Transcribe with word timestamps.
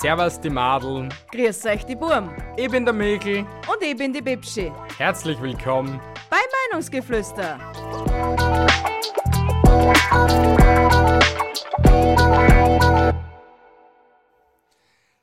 Servus 0.00 0.38
die 0.40 0.50
Madeln. 0.50 1.12
Grüß 1.32 1.66
euch 1.66 1.84
die 1.84 1.96
Burm. 1.96 2.30
Ich 2.56 2.70
bin 2.70 2.84
der 2.84 2.94
Mikl. 2.94 3.38
Und 3.66 3.82
ich 3.82 3.96
bin 3.96 4.12
die 4.12 4.22
Bibschi. 4.22 4.70
Herzlich 4.96 5.40
willkommen. 5.42 6.00
Bei 6.30 6.38
Meinungsgeflüster. 6.70 7.58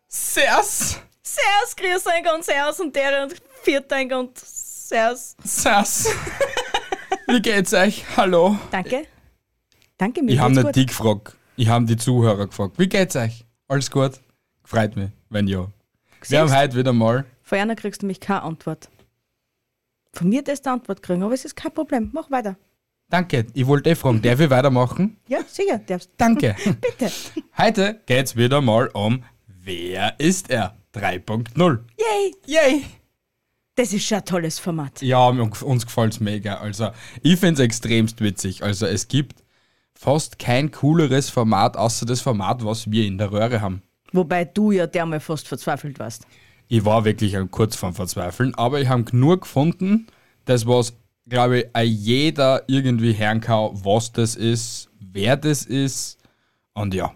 Servus. 0.07 0.99
Servus, 1.23 1.75
grüß 1.75 2.05
euch 2.07 2.33
und 2.33 2.43
Servus 2.43 2.79
und 2.79 2.95
der 2.95 3.23
und 3.23 3.35
Vierteig 3.63 4.11
und 4.11 4.37
Servus. 4.37 5.35
Servus. 5.43 6.07
Wie 7.27 7.41
geht's 7.41 7.73
euch? 7.73 8.05
Hallo. 8.15 8.57
Danke. 8.71 9.07
Danke, 9.97 10.21
mir 10.21 10.33
Ich 10.33 10.39
habe 10.39 10.53
nicht 10.53 10.63
gut. 10.65 10.75
die 10.75 10.85
gefragt. 10.85 11.35
Ich 11.55 11.67
habe 11.67 11.85
die 11.85 11.97
Zuhörer 11.97 12.47
gefragt. 12.47 12.77
Wie 12.77 12.87
geht's 12.87 13.15
euch? 13.15 13.45
Alles 13.67 13.89
gut? 13.89 14.19
Freut 14.65 14.95
mich, 14.95 15.11
wenn 15.29 15.47
ja. 15.47 15.67
Wir 16.27 16.39
haben 16.39 16.53
heute 16.55 16.75
wieder 16.75 16.91
mal. 16.91 17.23
Von 17.43 17.59
einer 17.59 17.75
kriegst 17.75 18.01
du 18.01 18.07
mich 18.07 18.19
keine 18.19 18.41
Antwort. 18.41 18.89
Von 20.11 20.29
mir 20.29 20.43
darfst 20.43 20.65
du 20.65 20.71
Antwort 20.71 21.03
kriegen, 21.03 21.21
aber 21.21 21.33
es 21.33 21.45
ist 21.45 21.55
kein 21.55 21.71
Problem. 21.71 22.09
Mach 22.13 22.31
weiter. 22.31 22.57
Danke, 23.09 23.45
ich 23.53 23.67
wollte 23.67 23.91
eh 23.91 23.95
fragen, 23.95 24.21
darf 24.23 24.39
ich 24.39 24.49
weitermachen? 24.49 25.17
Ja, 25.27 25.39
sicher, 25.47 25.77
darfst. 25.77 26.09
Danke. 26.17 26.55
Bitte. 26.81 27.11
Heute 27.55 28.01
geht's 28.07 28.35
wieder 28.35 28.61
mal 28.61 28.87
um 28.87 29.23
Wer 29.45 30.19
ist 30.19 30.49
er? 30.49 30.75
3.0. 30.95 31.79
Yay! 31.97 32.35
Yay! 32.45 32.85
Das 33.75 33.93
ist 33.93 34.05
schon 34.05 34.19
ein 34.19 34.25
tolles 34.25 34.57
Format. 34.57 35.01
Ja, 35.01 35.27
uns 35.27 35.85
gefällt's 35.85 36.19
mega. 36.19 36.55
Also, 36.59 36.91
ich 37.21 37.39
find's 37.39 37.59
extremst 37.59 38.21
witzig. 38.21 38.63
Also, 38.63 38.85
es 38.85 39.07
gibt 39.07 39.43
fast 39.93 40.39
kein 40.39 40.71
cooleres 40.71 41.29
Format, 41.29 41.77
außer 41.77 42.05
das 42.05 42.21
Format, 42.21 42.63
was 42.63 42.89
wir 42.89 43.05
in 43.05 43.17
der 43.17 43.31
Röhre 43.31 43.59
haben. 43.59 43.81
Wobei 44.15 44.45
du 44.45 44.71
ja 44.71 44.87
dermal 44.87 45.19
fast 45.19 45.47
verzweifelt 45.47 45.99
warst. 45.99 46.25
Ich 46.67 46.85
war 46.85 47.05
wirklich 47.05 47.35
kurz 47.51 47.75
vorm 47.75 47.93
Verzweifeln, 47.93 48.55
aber 48.55 48.79
ich 48.79 48.87
habe 48.87 49.03
genug 49.03 49.41
gefunden, 49.41 50.07
das 50.45 50.65
was, 50.65 50.93
glaube 51.27 51.59
ich, 51.59 51.81
jeder 51.83 52.63
irgendwie 52.67 53.17
hören 53.17 53.41
kann, 53.41 53.71
was 53.73 54.11
das 54.11 54.35
ist, 54.35 54.89
wer 54.99 55.37
das 55.37 55.63
ist. 55.63 56.17
Und 56.73 56.93
ja, 56.93 57.13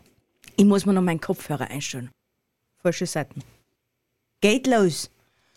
Ich 0.57 0.65
muss 0.65 0.85
mir 0.85 0.93
noch 0.93 1.01
meinen 1.01 1.21
Kopfhörer 1.21 1.69
einstellen. 1.69 2.09
Falsche 2.81 3.05
Seiten. 3.05 3.41
Geht 4.41 4.67
los. 4.67 5.09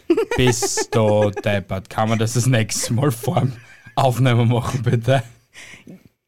bis 0.37 0.89
da 0.91 1.31
deppert. 1.31 1.91
Kann 1.91 2.09
man 2.09 2.19
das 2.19 2.35
das 2.35 2.47
nächste 2.47 2.93
Mal 2.95 3.11
vorm 3.11 3.53
Aufnehmen 3.95 4.49
machen, 4.49 4.83
bitte? 4.83 5.23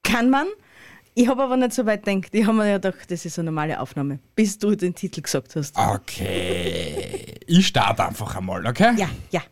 Kann 0.03 0.31
man. 0.31 0.47
Ich 1.17 1.29
habe 1.29 1.43
aber 1.45 1.57
nicht 1.57 1.73
so 1.73 1.87
weit 1.87 2.05
gedacht. 2.05 2.35
Ich 2.35 2.45
habe 2.45 2.57
mir 2.57 2.69
ja 2.71 2.79
gedacht, 2.79 3.09
das 3.11 3.25
ist 3.25 3.39
eine 3.39 3.47
normale 3.47 3.79
Aufnahme. 3.79 4.19
Bis 4.35 4.59
du 4.59 4.75
den 4.75 4.95
Titel 4.95 5.23
gesagt 5.23 5.55
hast. 5.55 5.77
Okay. 5.77 7.37
Ich 7.47 7.69
starte 7.69 8.05
einfach 8.05 8.35
einmal, 8.37 8.67
okay? 8.67 8.95
Ja, 8.97 9.09
ja. 9.31 9.43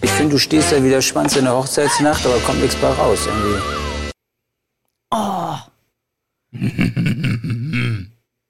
Ich 0.00 0.10
finde, 0.10 0.32
du 0.32 0.38
stehst 0.38 0.72
ja 0.72 0.82
wie 0.82 0.88
der 0.90 1.02
Schwanz 1.02 1.36
in 1.36 1.44
der 1.44 1.54
Hochzeitsnacht, 1.56 2.26
aber 2.26 2.38
kommt 2.40 2.60
nichts 2.60 2.74
bei 2.76 2.88
raus 2.88 3.20
irgendwie. 3.26 3.62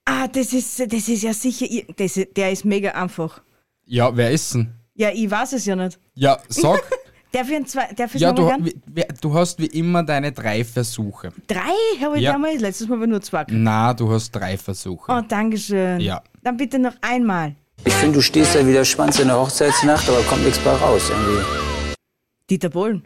Ah, 0.05 0.29
das 0.29 0.53
ist, 0.53 0.81
das 0.81 1.09
ist 1.09 1.23
ja 1.23 1.35
sicher. 1.35 1.67
Das, 1.97 2.17
ist- 2.17 2.37
der 2.37 2.53
ist 2.53 2.65
mega 2.65 2.91
einfach. 2.93 3.43
Ja, 3.85 4.17
wer 4.17 4.31
ist 4.31 4.55
denn? 4.55 4.73
Ja, 4.95 5.11
ich 5.13 5.31
weiß 5.31 5.53
es 5.55 5.67
ja 5.67 5.77
nicht. 5.77 5.99
Ja, 6.15 6.39
sag. 6.49 6.81
Darf 7.33 7.49
ich, 7.51 7.67
zwei, 7.67 7.89
darf 7.97 8.15
ich 8.15 8.21
ja, 8.21 8.31
du, 8.33 8.47
wie- 8.87 9.05
du 9.21 9.35
hast 9.35 9.59
wie 9.59 9.67
immer 9.67 10.03
deine 10.03 10.33
drei 10.33 10.65
Versuche. 10.65 11.33
Drei 11.47 11.61
habe 12.03 12.17
ich 12.19 12.23
Ja. 12.25 12.33
damals. 12.33 12.61
Letztes 12.61 12.89
Mal 12.89 13.01
war 13.01 13.07
nur 13.07 13.23
zwei. 13.23 13.45
Na, 13.49 13.95
du 13.95 14.11
hast 14.13 14.33
drei 14.33 14.59
Versuche. 14.59 15.11
Oh, 15.11 15.23
danke 15.27 15.57
schön. 15.57 15.99
Ja. 16.01 16.23
Dann 16.43 16.59
bitte 16.59 16.79
noch 16.79 16.95
einmal. 17.01 17.55
Ich 17.85 17.95
finde, 17.95 18.17
du 18.17 18.21
stehst 18.23 18.55
ja 18.55 18.67
wie 18.67 18.73
der 18.75 18.85
Schwanz 18.85 19.19
in 19.19 19.29
der 19.29 19.41
Hochzeitsnacht, 19.41 20.07
aber 20.09 20.21
kommt 20.25 20.45
nichts 20.45 20.59
bei 20.59 20.73
raus 20.73 21.11
irgendwie. 21.11 21.43
Dieter 22.51 22.69
Bohlen. 22.69 23.03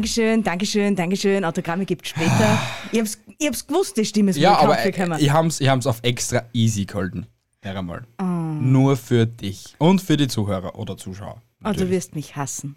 Dankeschön, 0.00 0.42
Dankeschön, 0.42 0.94
Dankeschön. 0.94 1.42
Autogramme 1.42 1.86
gibt 1.86 2.06
später. 2.06 2.58
Ich 2.92 3.00
hab's, 3.00 3.18
ich 3.38 3.46
hab's 3.46 3.66
gewusst, 3.66 3.96
die 3.96 4.04
Stimme 4.04 4.28
ist 4.30 4.36
Ja, 4.36 4.50
mir 4.50 4.58
aber 4.58 4.78
äh, 4.84 4.90
gekommen. 4.92 5.18
ich 5.18 5.30
hab's, 5.30 5.58
ich 5.58 5.68
hab's 5.70 5.86
auf 5.86 6.00
extra 6.02 6.42
easy 6.52 6.84
gehalten. 6.84 7.26
Hör 7.62 7.78
einmal. 7.78 8.04
Oh. 8.20 8.24
Nur 8.24 8.98
für 8.98 9.24
dich. 9.26 9.74
Und 9.78 10.02
für 10.02 10.18
die 10.18 10.28
Zuhörer 10.28 10.74
oder 10.78 10.98
Zuschauer. 10.98 11.36
Oh, 11.40 11.40
du 11.62 11.68
natürlich. 11.70 11.90
wirst 11.92 12.14
mich 12.14 12.36
hassen. 12.36 12.76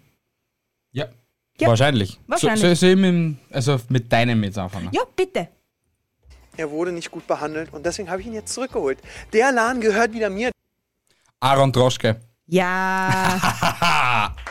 Ja. 0.92 1.08
Ja, 1.58 1.68
Wahrscheinlich. 1.68 2.18
wahrscheinlich. 2.26 2.62
So, 2.62 2.74
so, 2.74 2.86
so 2.94 2.96
mit, 2.96 3.36
also 3.50 3.78
mit 3.90 4.10
deinem 4.10 4.42
jetzt 4.44 4.56
anfangen. 4.56 4.88
Ja, 4.92 5.02
bitte. 5.14 5.48
Er 6.56 6.70
wurde 6.70 6.90
nicht 6.90 7.10
gut 7.10 7.26
behandelt 7.26 7.70
und 7.74 7.84
deswegen 7.84 8.08
habe 8.08 8.22
ich 8.22 8.28
ihn 8.28 8.32
jetzt 8.32 8.54
zurückgeholt. 8.54 8.98
Der 9.34 9.52
Laden 9.52 9.82
gehört 9.82 10.14
wieder 10.14 10.30
mir. 10.30 10.52
Aaron 11.40 11.70
Droschke. 11.70 12.18
Ja, 12.46 14.34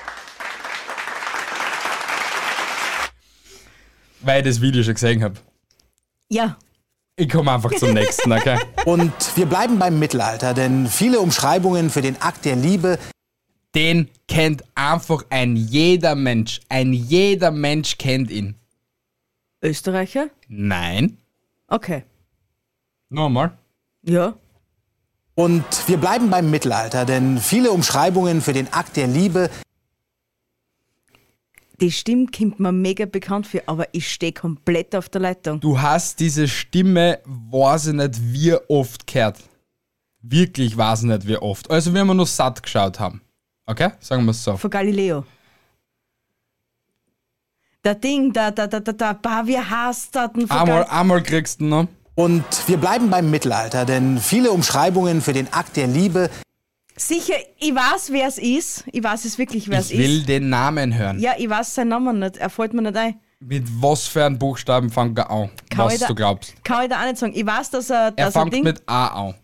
Weil 4.22 4.40
ich 4.42 4.48
das 4.48 4.62
Video 4.62 4.84
schon 4.84 4.94
gesehen 4.94 5.24
habe. 5.24 5.36
ja. 6.30 6.58
Ich 7.22 7.28
komme 7.28 7.52
einfach 7.52 7.72
zum 7.76 7.94
nächsten, 7.94 8.32
okay? 8.32 8.58
Und 8.86 9.12
wir 9.36 9.46
bleiben 9.46 9.78
beim 9.78 10.00
Mittelalter, 10.00 10.54
denn 10.54 10.88
viele 10.88 11.20
Umschreibungen 11.20 11.90
für 11.90 12.02
den 12.02 12.16
Akt 12.22 12.46
der 12.46 12.56
Liebe 12.56 12.98
Den 13.76 14.08
kennt 14.30 14.64
einfach 14.74 15.26
ein 15.30 15.58
jeder 15.58 16.16
Mensch. 16.16 16.62
Ein 16.70 16.94
jeder 16.94 17.52
Mensch 17.52 17.98
kennt 17.98 18.32
ihn. 18.32 18.56
Österreicher? 19.62 20.30
Nein. 20.48 21.18
Okay. 21.68 22.04
Nochmal. 23.10 23.52
Ja. 24.04 24.34
und 25.36 25.66
wir 25.88 25.98
bleiben 25.98 26.30
beim 26.30 26.50
Mittelalter, 26.50 27.04
denn 27.06 27.38
viele 27.38 27.72
Umschreibungen 27.72 28.42
für 28.42 28.54
den 28.54 28.72
Akt 28.72 28.96
der 28.96 29.08
Liebe 29.08 29.50
Die 31.82 31.92
Stimme 31.92 32.28
kommt 32.28 32.60
mir 32.60 32.72
mega 32.72 33.06
bekannt 33.06 33.48
für, 33.48 33.66
aber 33.68 33.88
ich 33.94 34.12
stehe 34.12 34.34
komplett 34.34 34.94
auf 34.96 35.08
der 35.08 35.22
Leitung. 35.22 35.62
Du 35.62 35.80
hast 35.80 36.20
diese 36.20 36.48
Stimme, 36.48 37.20
weiß 37.26 37.88
ich 37.88 37.94
nicht, 37.94 38.20
wie 38.34 38.54
oft 38.68 39.08
gehört. 39.08 39.38
Wirklich 40.22 40.76
weiß 40.76 41.04
ich 41.04 41.08
nicht, 41.08 41.28
wie 41.28 41.38
oft. 41.38 41.72
Also, 41.72 41.94
wenn 41.94 42.06
wir 42.06 42.14
nur 42.14 42.26
satt 42.26 42.62
geschaut 42.62 43.00
haben. 43.00 43.22
Okay? 43.66 43.92
Sagen 44.02 44.26
wir 44.26 44.32
es 44.32 44.44
so. 44.44 44.58
Von 44.58 44.70
Galileo. 44.70 45.24
Der 47.84 47.96
Ding, 47.96 48.34
da, 48.34 48.52
da, 48.52 48.68
da, 48.68 48.82
da, 48.82 48.92
da, 48.92 49.14
bah, 49.14 49.44
wie 49.46 49.58
heißt 49.58 50.14
das 50.14 50.34
denn? 50.34 50.52
Einmal, 50.52 50.84
einmal 50.86 51.24
kriegst 51.24 51.62
du 51.62 51.66
noch. 51.66 51.88
und 52.16 52.44
wir 52.68 52.76
bleiben 52.76 53.10
beim 53.10 53.32
Mittelalter, 53.32 53.86
denn 53.86 54.18
viele 54.18 54.52
Umschreibungen 54.52 55.22
für 55.22 55.32
den 55.32 55.54
Akt 55.54 55.78
der 55.78 55.88
Liebe 55.88 56.30
Sicher, 57.02 57.34
ich 57.58 57.74
weiß, 57.74 58.12
wer 58.12 58.28
es 58.28 58.38
ist. 58.38 58.84
Ich 58.92 59.02
weiß 59.04 59.24
es 59.26 59.38
wirklich, 59.38 59.70
wer 59.70 59.80
es 59.80 59.90
Ich 59.90 59.98
will 59.98 60.20
ist. 60.20 60.28
den 60.30 60.50
Namen 60.50 60.94
hören. 60.98 61.18
Ja, 61.20 61.34
ich 61.38 61.50
weiß 61.50 61.74
seinen 61.76 61.88
Namen 61.90 62.20
nicht. 62.20 62.38
Er 62.38 62.50
fällt 62.50 62.74
mir 62.74 62.82
nicht 62.82 62.98
ein. 62.98 63.20
Mit 63.40 63.64
was 63.82 64.06
für 64.08 64.26
einem 64.26 64.38
Buchstaben 64.38 64.90
fängt 64.90 65.18
er 65.18 65.32
an? 65.32 65.50
Kann 65.70 65.86
was 65.86 65.94
ich 65.94 66.00
da- 66.02 66.08
du 66.08 66.16
glaubst. 66.16 66.54
Kann 66.66 66.84
ich 66.84 66.90
da 66.90 67.00
auch 67.02 67.06
nicht 67.06 67.18
sagen. 67.18 67.34
Ich 67.34 67.46
weiß, 67.46 67.70
dass 67.70 67.90
er, 67.90 68.12
dass 68.12 68.36
er 68.36 68.42
fängt 68.42 68.54
Ding. 68.54 68.64
mit 68.66 68.82
A 68.86 69.08
an. 69.28 69.36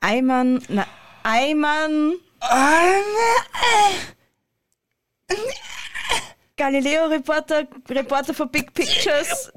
Eimann, 0.00 0.62
na, 0.68 0.86
Eimann. 1.22 2.12
Galileo 6.56 7.06
Reporter, 7.06 7.64
Reporter 7.88 8.34
von 8.34 8.50
Big 8.50 8.72
Pictures. 8.74 9.50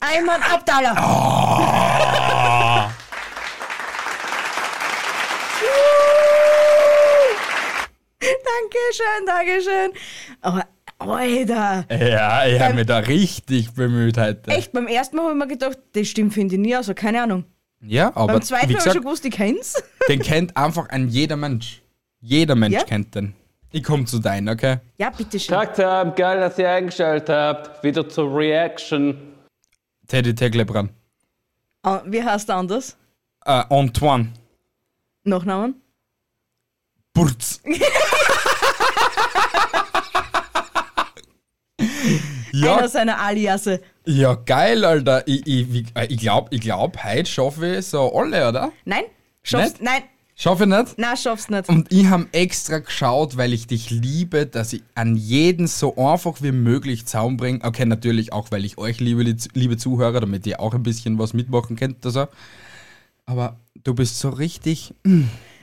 Ayman 0.00 0.40
Abdallah. 0.42 0.94
Dankeschön, 8.60 9.26
Dankeschön. 9.26 9.92
Aber, 10.40 10.64
Alter. 10.98 11.84
Ja, 11.90 12.46
ich 12.46 12.60
habe 12.60 12.74
mich 12.74 12.86
da 12.86 12.98
richtig 12.98 13.72
bemüht 13.74 14.16
heute. 14.16 14.50
Echt, 14.50 14.72
beim 14.72 14.86
ersten 14.86 15.16
Mal 15.16 15.24
habe 15.24 15.32
ich 15.32 15.38
mir 15.38 15.48
gedacht, 15.48 15.78
das 15.92 16.08
stimmt, 16.08 16.32
finde 16.34 16.54
ich 16.54 16.60
nie, 16.60 16.74
also 16.74 16.94
keine 16.94 17.22
Ahnung. 17.22 17.44
Ja, 17.82 18.08
aber 18.16 18.34
Beim 18.34 18.42
zweiten 18.42 18.70
wie 18.70 18.76
habe 18.76 18.86
ich 18.88 18.92
schon 18.92 19.02
gewusst, 19.02 19.24
ich 19.24 19.32
kenn's. 19.32 19.74
den 20.08 20.20
kennt 20.20 20.56
einfach 20.56 20.88
ein 20.88 21.08
jeder 21.08 21.36
Mensch. 21.36 21.82
Jeder 22.20 22.54
Mensch 22.54 22.74
Ja? 22.74 22.84
kennt 22.84 23.14
den. 23.14 23.34
Ich 23.70 23.84
komme 23.84 24.06
zu 24.06 24.18
deinen, 24.20 24.48
okay? 24.48 24.78
Ja, 24.96 25.10
bitteschön. 25.10 25.54
Tag, 25.54 25.74
Tag, 25.74 26.16
geil, 26.16 26.40
dass 26.40 26.58
ihr 26.58 26.70
eingeschaltet 26.70 27.28
habt. 27.28 27.84
Wieder 27.84 28.08
zur 28.08 28.34
Reaction. 28.34 29.34
Teddy 30.08 30.34
Teglebran. 30.34 30.88
Ah, 31.82 32.00
Wie 32.06 32.22
heißt 32.22 32.48
der 32.48 32.56
anders? 32.56 32.96
Äh, 33.44 33.62
Antoine. 33.68 34.32
Nachnamen? 35.24 35.74
Burz. 37.12 37.60
ja, 42.52 42.76
Einer 42.76 42.88
seiner 42.88 43.20
Aliasse. 43.20 43.80
ja, 44.04 44.34
geil, 44.34 44.84
Alter. 44.84 45.26
Ich, 45.26 45.46
ich, 45.46 45.86
äh, 45.94 46.06
ich 46.06 46.18
glaube, 46.18 46.48
ich 46.54 46.60
glaub, 46.60 47.02
heute 47.02 47.26
schaffe 47.26 47.76
ich 47.76 47.86
so 47.86 48.14
alle, 48.14 48.48
oder? 48.48 48.72
Nein? 48.84 49.04
Schaffst, 49.42 49.80
nein, 49.80 50.02
Schaffe 50.38 50.64
ich 50.64 50.68
nicht? 50.68 50.94
Na, 50.98 51.16
schaff's 51.16 51.48
nicht. 51.48 51.66
Und 51.70 51.90
ich 51.90 52.06
habe 52.08 52.26
extra 52.32 52.80
geschaut, 52.80 53.38
weil 53.38 53.54
ich 53.54 53.68
dich 53.68 53.88
liebe, 53.88 54.44
dass 54.44 54.74
ich 54.74 54.82
an 54.94 55.16
jeden 55.16 55.66
so 55.66 55.96
einfach 55.96 56.42
wie 56.42 56.52
möglich 56.52 57.06
Zaun 57.06 57.38
bringe. 57.38 57.64
Okay, 57.64 57.86
natürlich 57.86 58.34
auch, 58.34 58.50
weil 58.50 58.66
ich 58.66 58.76
euch 58.76 59.00
liebe, 59.00 59.22
liebe 59.54 59.78
Zuhörer, 59.78 60.20
damit 60.20 60.46
ihr 60.46 60.60
auch 60.60 60.74
ein 60.74 60.82
bisschen 60.82 61.18
was 61.18 61.32
mitmachen 61.32 61.76
könnt. 61.76 62.04
Also. 62.04 62.28
Aber 63.24 63.56
du 63.82 63.94
bist 63.94 64.18
so 64.18 64.28
richtig. 64.28 64.92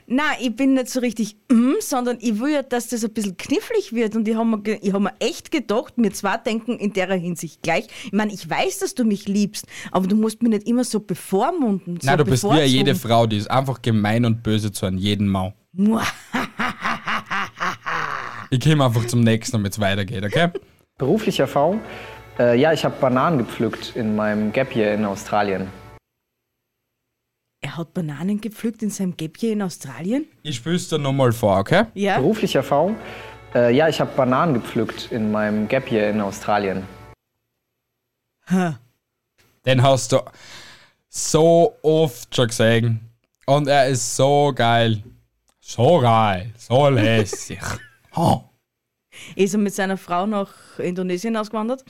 Na, 0.07 0.23
ich 0.39 0.55
bin 0.55 0.73
nicht 0.73 0.89
so 0.89 0.99
richtig, 0.99 1.37
mm, 1.51 1.73
sondern 1.79 2.17
ich 2.19 2.39
will 2.39 2.51
ja, 2.51 2.63
dass 2.63 2.87
das 2.87 3.03
ein 3.03 3.13
bisschen 3.13 3.37
knifflig 3.37 3.93
wird. 3.93 4.15
Und 4.15 4.27
ich 4.27 4.35
habe 4.35 4.45
mir, 4.45 4.79
ich 4.81 4.93
hab 4.93 5.01
mir 5.01 5.13
echt 5.19 5.51
gedacht, 5.51 5.97
mir 5.97 6.11
zwar 6.11 6.37
denken 6.37 6.77
in 6.77 6.93
der 6.93 7.13
Hinsicht 7.13 7.61
gleich. 7.61 7.87
Ich 8.05 8.11
meine, 8.13 8.33
ich 8.33 8.49
weiß, 8.49 8.79
dass 8.79 8.95
du 8.95 9.05
mich 9.05 9.27
liebst, 9.27 9.65
aber 9.91 10.07
du 10.07 10.15
musst 10.15 10.41
mich 10.41 10.51
nicht 10.51 10.67
immer 10.67 10.83
so 10.83 10.99
bevormunden. 10.99 11.99
So 12.01 12.07
Nein, 12.07 12.17
du 12.17 12.25
bist 12.25 12.43
wie 12.43 12.47
bevorzugen. 12.47 12.71
jede 12.71 12.95
Frau, 12.95 13.27
die 13.27 13.37
ist 13.37 13.49
einfach 13.49 13.81
gemein 13.81 14.25
und 14.25 14.43
böse 14.43 14.71
zu 14.71 14.85
einem 14.85 14.97
jeden 14.97 15.27
Mau. 15.27 15.53
Ich 18.49 18.59
komme 18.59 18.85
einfach 18.85 19.07
zum 19.07 19.21
nächsten, 19.21 19.53
damit 19.53 19.73
es 19.73 19.79
weitergeht, 19.79 20.23
okay? 20.23 20.49
Berufliche 20.97 21.43
Erfahrung? 21.43 21.81
Äh, 22.37 22.59
ja, 22.59 22.71
ich 22.71 22.85
habe 22.85 22.95
Bananen 22.99 23.39
gepflückt 23.39 23.93
in 23.95 24.15
meinem 24.15 24.51
Gap 24.51 24.75
Year 24.75 24.93
in 24.93 25.05
Australien. 25.05 25.67
Er 27.73 27.77
hat 27.77 27.95
Bananen 27.95 28.39
gepflückt 28.39 28.83
in 28.83 28.91
seinem 28.91 29.17
Gäppchen 29.17 29.53
in 29.53 29.61
Australien? 29.63 30.27
Ich 30.43 30.57
spül's 30.57 30.89
dir 30.89 30.99
nochmal 30.99 31.31
vor, 31.31 31.57
okay? 31.57 31.85
Ja. 31.95 32.19
Berufliche 32.19 32.59
Erfahrung? 32.59 32.95
Äh, 33.55 33.75
ja, 33.75 33.89
ich 33.89 33.99
habe 33.99 34.11
Bananen 34.15 34.53
gepflückt 34.53 35.11
in 35.11 35.31
meinem 35.31 35.67
Gap 35.67 35.91
Year 35.91 36.11
in 36.11 36.21
Australien. 36.21 36.83
Den 39.65 39.81
hast 39.81 40.11
du 40.11 40.19
so 41.09 41.73
oft 41.81 42.35
schon 42.35 42.47
gesehen. 42.49 42.99
Und 43.47 43.67
er 43.67 43.87
ist 43.87 44.17
so 44.17 44.51
geil. 44.53 45.01
So 45.59 45.99
geil. 45.99 46.53
So 46.59 46.89
lässig. 46.89 47.59
oh, 48.15 48.41
Ist 49.35 49.55
er 49.55 49.59
mit 49.59 49.73
seiner 49.73 49.97
Frau 49.97 50.27
nach 50.27 50.77
Indonesien 50.77 51.35
ausgewandert? 51.35 51.83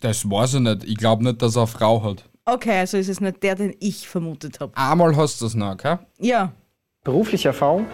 das 0.00 0.28
weiß 0.28 0.54
ich 0.54 0.60
nicht. 0.60 0.82
Ich 0.82 0.96
glaube 0.96 1.22
nicht, 1.22 1.40
dass 1.40 1.54
er 1.54 1.62
eine 1.62 1.66
Frau 1.68 2.02
hat. 2.02 2.24
Okay, 2.44 2.80
also 2.80 2.96
ist 2.96 3.08
es 3.08 3.20
nicht 3.20 3.42
der, 3.42 3.54
den 3.54 3.74
ich 3.78 4.08
vermutet 4.08 4.58
habe. 4.58 4.76
Einmal 4.76 5.16
hast 5.16 5.40
du 5.40 5.46
es 5.46 5.54
noch, 5.54 5.72
okay? 5.72 5.98
Ja. 6.18 6.52
Berufliche 7.04 7.48
Erfahrung? 7.48 7.86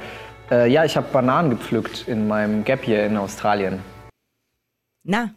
Äh, 0.51 0.71
ja, 0.73 0.85
ich 0.85 0.97
habe 0.97 1.07
Bananen 1.13 1.51
gepflückt 1.51 2.09
in 2.09 2.27
meinem 2.27 2.65
Gap 2.65 2.89
Year 2.89 3.07
in 3.07 3.17
Australien. 3.17 3.81
Na. 5.05 5.35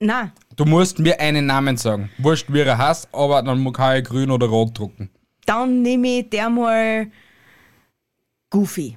Na. 0.00 0.32
Du 0.56 0.64
musst 0.64 0.98
mir 0.98 1.20
einen 1.20 1.46
Namen 1.46 1.76
sagen. 1.76 2.10
Wurscht, 2.18 2.52
wie 2.52 2.60
er 2.60 2.76
heißt, 2.76 3.08
aber 3.12 3.42
dann 3.42 3.72
kann 3.72 3.98
ich 3.98 4.04
grün 4.04 4.30
oder 4.30 4.46
rot 4.46 4.76
drucken. 4.76 5.10
Dann 5.46 5.82
nehme 5.82 6.20
ich 6.20 6.30
der 6.30 6.50
mal 6.50 7.10
Goofy. 8.50 8.96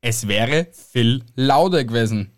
Es 0.00 0.26
wäre 0.26 0.66
viel 0.72 1.22
lauter 1.36 1.84
gewesen. 1.84 2.32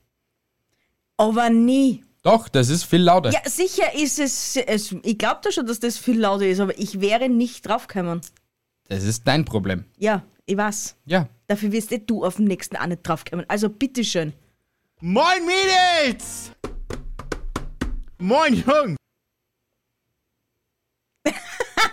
Aber 1.17 1.49
nie. 1.49 2.05
Doch, 2.23 2.49
das 2.49 2.69
ist 2.69 2.85
viel 2.85 3.03
lauter. 3.03 3.31
Ja, 3.31 3.41
sicher 3.49 3.95
ist 3.95 4.19
es. 4.19 4.57
es 4.57 4.95
ich 5.03 5.17
glaube 5.17 5.41
da 5.43 5.51
schon, 5.51 5.67
dass 5.67 5.81
das 5.81 5.97
viel 5.97 6.21
lauter 6.21 6.47
ist, 6.47 6.61
aber 6.61 6.79
ich 6.79 7.01
wäre 7.01 7.29
nicht 7.31 7.67
draufgekommen. 7.67 8.21
Das 8.89 9.05
ist 9.05 9.27
dein 9.27 9.45
Problem. 9.45 9.85
Ja, 9.97 10.23
ich 10.45 10.57
weiß. 10.57 10.97
Ja. 11.07 11.29
Dafür 11.47 11.73
wirst 11.73 11.93
eh 11.93 11.99
du 11.99 12.25
auf 12.25 12.37
dem 12.37 12.45
nächsten 12.45 12.77
auch 12.77 12.87
nicht 12.87 13.03
draufkommen. 13.03 13.47
Also 13.49 13.71
bitteschön. 13.71 14.35
Moin 15.01 15.47
Mädels! 15.47 16.51
Moin 18.19 18.55
Jung! 18.55 18.97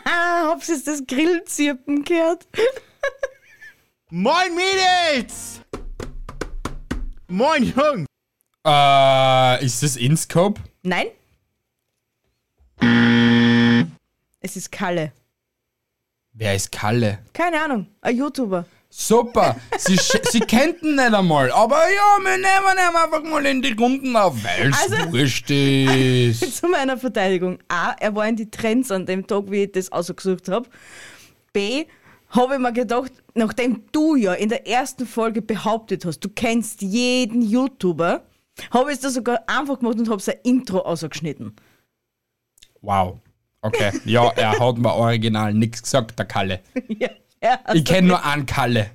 Hab's 0.05 0.67
jetzt 0.67 0.87
das 0.87 1.05
Grillzirpen 1.07 2.03
gehört? 2.03 2.45
Moin 4.09 4.53
Mädels! 4.55 5.61
Moin 7.29 7.63
Jung! 7.63 8.05
Äh, 8.67 9.63
ist 9.65 9.81
das 9.81 9.95
InScope? 9.95 10.59
Nein? 10.83 11.07
Es 14.41 14.57
ist 14.57 14.71
Kalle. 14.71 15.13
Wer 16.33 16.53
ist 16.55 16.69
Kalle? 16.71 17.19
Keine 17.33 17.61
Ahnung, 17.63 17.87
ein 18.01 18.17
YouTuber. 18.17 18.65
Super, 18.89 19.55
sie, 19.77 19.97
sie 19.97 20.39
kennt 20.41 20.81
ihn 20.83 20.95
nicht 20.95 21.13
einmal, 21.13 21.51
aber 21.51 21.77
ja, 21.77 22.17
wir 22.23 22.37
nehmen 22.37 22.73
ihn 22.73 22.95
einfach 22.95 23.23
mal 23.23 23.45
in 23.45 23.61
die 23.61 23.71
Runden 23.73 24.15
auf, 24.15 24.35
weil 24.43 24.69
es 24.69 24.81
Also- 24.91 25.11
wurscht 25.13 25.49
ist. 25.51 26.57
Zu 26.57 26.67
meiner 26.67 26.97
Verteidigung. 26.97 27.59
A, 27.69 27.91
er 27.99 28.15
war 28.15 28.27
in 28.27 28.35
die 28.35 28.49
Trends 28.51 28.91
an 28.91 29.05
dem 29.05 29.25
Tag, 29.27 29.49
wie 29.49 29.63
ich 29.63 29.71
das 29.71 29.91
ausgesucht 29.91 30.49
habe. 30.49 30.67
B, 31.53 31.85
habe 32.29 32.55
ich 32.55 32.59
mir 32.59 32.73
gedacht, 32.73 33.11
nachdem 33.33 33.83
du 33.93 34.15
ja 34.15 34.33
in 34.33 34.49
der 34.49 34.67
ersten 34.67 35.05
Folge 35.05 35.41
behauptet 35.41 36.03
hast, 36.05 36.19
du 36.19 36.29
kennst 36.29 36.81
jeden 36.81 37.41
YouTuber, 37.41 38.23
habe 38.71 38.91
ich 38.91 38.95
es 38.95 39.01
da 39.01 39.09
sogar 39.09 39.41
einfach 39.47 39.79
gemacht 39.79 39.99
und 39.99 40.09
habe 40.09 40.21
sein 40.21 40.37
Intro 40.43 40.79
ausgeschnitten. 40.79 41.55
Wow. 42.81 43.19
Okay, 43.61 43.91
ja, 44.05 44.29
er 44.35 44.59
hat 44.59 44.77
mir 44.77 44.93
original 44.93 45.53
nichts 45.53 45.81
gesagt, 45.81 46.17
der 46.17 46.25
Kalle. 46.25 46.61
ja, 46.87 47.09
Ich 47.73 47.85
kenne 47.85 48.07
nur 48.07 48.23
einen 48.23 48.45
Kalle. 48.45 48.91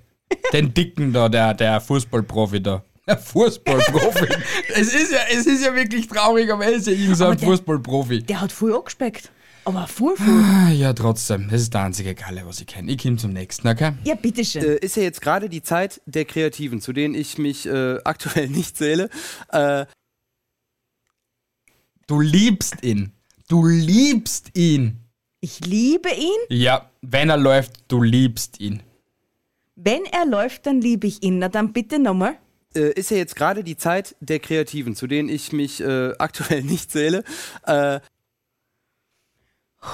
Den 0.52 0.72
Dicken 0.72 1.12
da, 1.12 1.28
der, 1.28 1.54
der 1.54 1.80
Fußballprofi 1.80 2.62
da. 2.62 2.82
Der 3.06 3.18
Fußballprofi. 3.18 4.28
es, 4.74 4.94
ist 4.94 5.12
ja, 5.12 5.18
es 5.30 5.46
ist 5.46 5.64
ja 5.64 5.74
wirklich 5.74 6.06
traurig, 6.06 6.50
aber 6.50 6.64
er 6.64 6.72
ist 6.72 6.86
ja 6.86 6.92
irgend 6.92 7.16
so 7.16 7.32
Fußballprofi. 7.34 8.22
Der 8.22 8.40
hat 8.40 8.52
voll 8.52 8.74
angespeckt. 8.74 9.30
Aber 9.64 9.86
voll, 9.86 10.16
voll. 10.16 10.26
Ah, 10.44 10.70
Ja, 10.70 10.92
trotzdem. 10.92 11.48
Das 11.50 11.60
ist 11.62 11.72
der 11.74 11.82
einzige 11.82 12.14
Kalle, 12.14 12.42
was 12.46 12.60
ich 12.60 12.66
kenne. 12.66 12.90
Ich 12.90 13.02
komme 13.02 13.16
zum 13.16 13.32
nächsten, 13.32 13.68
okay? 13.68 13.92
Ja, 14.04 14.14
bitteschön. 14.16 14.62
Äh, 14.64 14.76
ist 14.76 14.96
ja 14.96 15.02
jetzt 15.04 15.20
gerade 15.20 15.48
die 15.48 15.62
Zeit 15.62 16.00
der 16.06 16.24
Kreativen, 16.24 16.80
zu 16.80 16.92
denen 16.92 17.14
ich 17.14 17.38
mich 17.38 17.66
äh, 17.66 17.98
aktuell 18.04 18.48
nicht 18.48 18.76
zähle. 18.76 19.08
Äh, 19.50 19.86
Du 22.08 22.20
liebst 22.20 22.82
ihn. 22.82 23.12
Du 23.48 23.64
liebst 23.66 24.50
ihn. 24.58 24.98
Ich 25.40 25.64
liebe 25.64 26.10
ihn. 26.10 26.38
Ja, 26.48 26.90
wenn 27.00 27.30
er 27.30 27.36
läuft, 27.36 27.72
du 27.88 28.02
liebst 28.02 28.60
ihn. 28.60 28.82
Wenn 29.76 30.04
er 30.06 30.26
läuft, 30.26 30.66
dann 30.66 30.80
liebe 30.80 31.06
ich 31.06 31.22
ihn. 31.22 31.38
Na 31.38 31.48
dann 31.48 31.72
bitte 31.72 31.98
nochmal. 31.98 32.36
äh, 32.74 32.92
ist 32.92 33.10
ja 33.10 33.16
jetzt 33.16 33.36
gerade 33.36 33.62
die 33.64 33.76
Zeit 33.76 34.16
der 34.20 34.40
Kreativen, 34.40 34.94
zu 34.96 35.06
denen 35.06 35.28
ich 35.28 35.52
mich 35.52 35.80
äh, 35.80 36.12
aktuell 36.18 36.62
nicht 36.64 36.90
zähle. 36.90 37.24
Äh, 37.66 38.00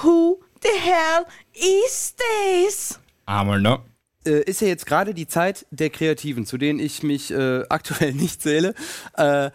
Who 0.03 0.39
the 0.61 0.69
hell 0.79 1.25
is 1.55 2.15
this? 2.15 2.99
Einmal 3.25 3.59
noch. 3.61 3.83
äh, 4.25 4.41
ist 4.43 4.61
ja 4.61 4.67
jetzt 4.67 4.85
gerade 4.85 5.13
die 5.13 5.27
Zeit 5.27 5.65
der 5.71 5.89
Kreativen, 5.89 6.45
zu 6.45 6.57
denen 6.57 6.79
ich 6.79 7.03
mich 7.03 7.31
äh, 7.31 7.63
aktuell 7.69 8.13
nicht 8.13 8.41
zähle. 8.41 8.73
Äh, 9.17 9.51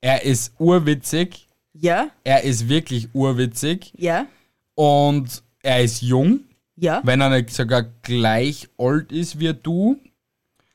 Er 0.00 0.22
ist 0.24 0.52
urwitzig. 0.58 1.48
Ja, 1.72 2.10
Er 2.22 2.44
ist 2.44 2.68
wirklich 2.68 3.08
urwitzig. 3.14 3.92
ja, 3.96 4.26
Und 4.74 5.42
er 5.62 5.82
ist 5.82 6.02
jung. 6.02 6.40
ja. 6.76 7.00
Wenn 7.04 7.20
er 7.20 7.30
nicht 7.30 7.50
sogar 7.50 7.82
gleich 8.02 8.68
alt 8.78 9.10
ist 9.12 9.38
wie 9.40 9.52
du. 9.54 9.98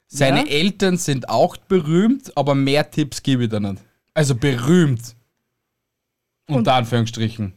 Seine 0.07 0.45
Ja. 0.45 0.51
Eltern 0.51 0.97
sind 0.97 1.29
auch 1.29 1.55
berühmt, 1.57 2.35
aber 2.35 2.55
mehr 2.55 2.89
Tipps 2.89 3.21
gebe 3.21 3.43
ich 3.43 3.49
da 3.49 3.59
nicht. 3.59 3.81
Also 4.13 4.35
berühmt. 4.35 5.15
Unter 6.57 6.73
Anführungsstrichen. 6.75 7.53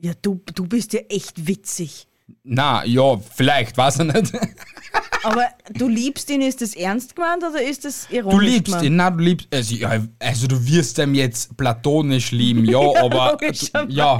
Ja, 0.00 0.12
du, 0.20 0.40
du 0.54 0.66
bist 0.66 0.92
ja 0.92 1.00
echt 1.08 1.46
witzig. 1.46 2.06
Na, 2.42 2.84
ja, 2.84 3.16
vielleicht, 3.18 3.76
weiß 3.76 4.00
er 4.00 4.04
nicht. 4.06 4.32
Aber 5.22 5.46
du 5.72 5.88
liebst 5.88 6.28
ihn, 6.30 6.42
ist 6.42 6.60
das 6.60 6.74
ernst 6.74 7.16
gemeint 7.16 7.42
oder 7.42 7.62
ist 7.62 7.84
das 7.86 8.06
ironisch 8.10 8.34
Du 8.38 8.40
liebst 8.44 8.66
gemeint? 8.66 8.84
ihn, 8.84 8.96
na, 8.96 9.10
du 9.10 9.18
liebst. 9.24 9.48
Also, 9.54 9.74
ja, 9.74 10.04
also 10.18 10.46
du 10.46 10.66
wirst 10.66 10.98
ihm 10.98 11.14
jetzt 11.14 11.56
platonisch 11.56 12.30
lieben, 12.30 12.64
ja, 12.66 12.78
aber. 13.02 13.32
logischerweise. 13.40 13.90
ja, 13.92 14.18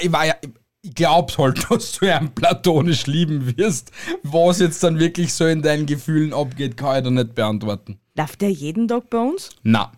ich, 0.00 0.10
war 0.12 0.24
ja, 0.26 0.34
ich 0.80 0.94
glaub's 0.94 1.36
halt, 1.36 1.66
dass 1.70 1.92
du 1.92 2.06
ihn 2.06 2.30
platonisch 2.34 3.06
lieben 3.06 3.56
wirst. 3.58 3.90
Was 4.22 4.60
jetzt 4.60 4.82
dann 4.82 4.98
wirklich 4.98 5.34
so 5.34 5.46
in 5.46 5.60
deinen 5.60 5.84
Gefühlen 5.84 6.32
abgeht, 6.32 6.78
kann 6.78 6.96
ich 6.98 7.04
da 7.04 7.10
nicht 7.10 7.34
beantworten. 7.34 7.98
Läuft 8.16 8.40
der 8.40 8.50
jeden 8.50 8.88
Tag 8.88 9.10
bei 9.10 9.18
uns? 9.18 9.50
Na, 9.62 9.92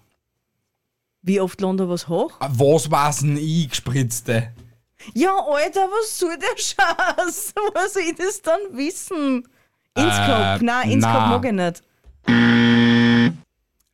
Wie 1.22 1.40
oft 1.40 1.60
er 1.62 1.88
was 1.88 2.08
hoch? 2.08 2.32
was 2.40 2.90
war's 2.90 3.18
denn 3.20 3.36
ich, 3.36 3.68
gespritzte? 3.68 4.52
Ja, 5.14 5.30
Alter, 5.38 5.88
was 5.88 6.18
soll 6.18 6.36
der 6.38 6.56
Scheiß? 6.56 7.54
Wo 7.74 7.88
soll 7.88 8.02
ich 8.02 8.16
das 8.16 8.40
dann 8.42 8.60
wissen? 8.72 9.46
Inscope, 9.96 10.58
Äh, 10.60 10.64
nein, 10.64 10.90
Inscope 10.90 11.26
mag 11.28 11.44
ich 11.44 11.52
nicht. 11.52 11.82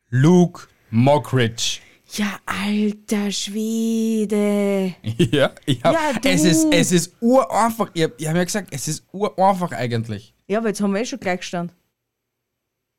Luke 0.09 0.67
Mockridge. 0.89 1.79
Ja, 2.13 2.39
alter 2.45 3.31
Schwede. 3.31 4.95
Ja, 5.31 5.51
ich 5.65 5.83
hab, 5.83 5.93
Ja, 5.93 6.13
du. 6.19 6.29
es 6.29 6.43
ist, 6.45 6.67
es 6.71 6.91
ist 6.91 7.13
ureinfach. 7.21 7.89
Ich 7.93 8.03
hab, 8.03 8.11
ich 8.19 8.27
hab 8.27 8.35
ja 8.35 8.43
gesagt, 8.43 8.69
es 8.71 8.87
ist 8.87 9.03
ureinfach 9.11 9.71
eigentlich. 9.73 10.33
Ja, 10.47 10.59
aber 10.59 10.69
jetzt 10.69 10.79
haben 10.81 10.93
wir 10.93 11.01
eh 11.01 11.05
schon 11.05 11.19
gleich 11.19 11.39
gestanden. 11.41 11.75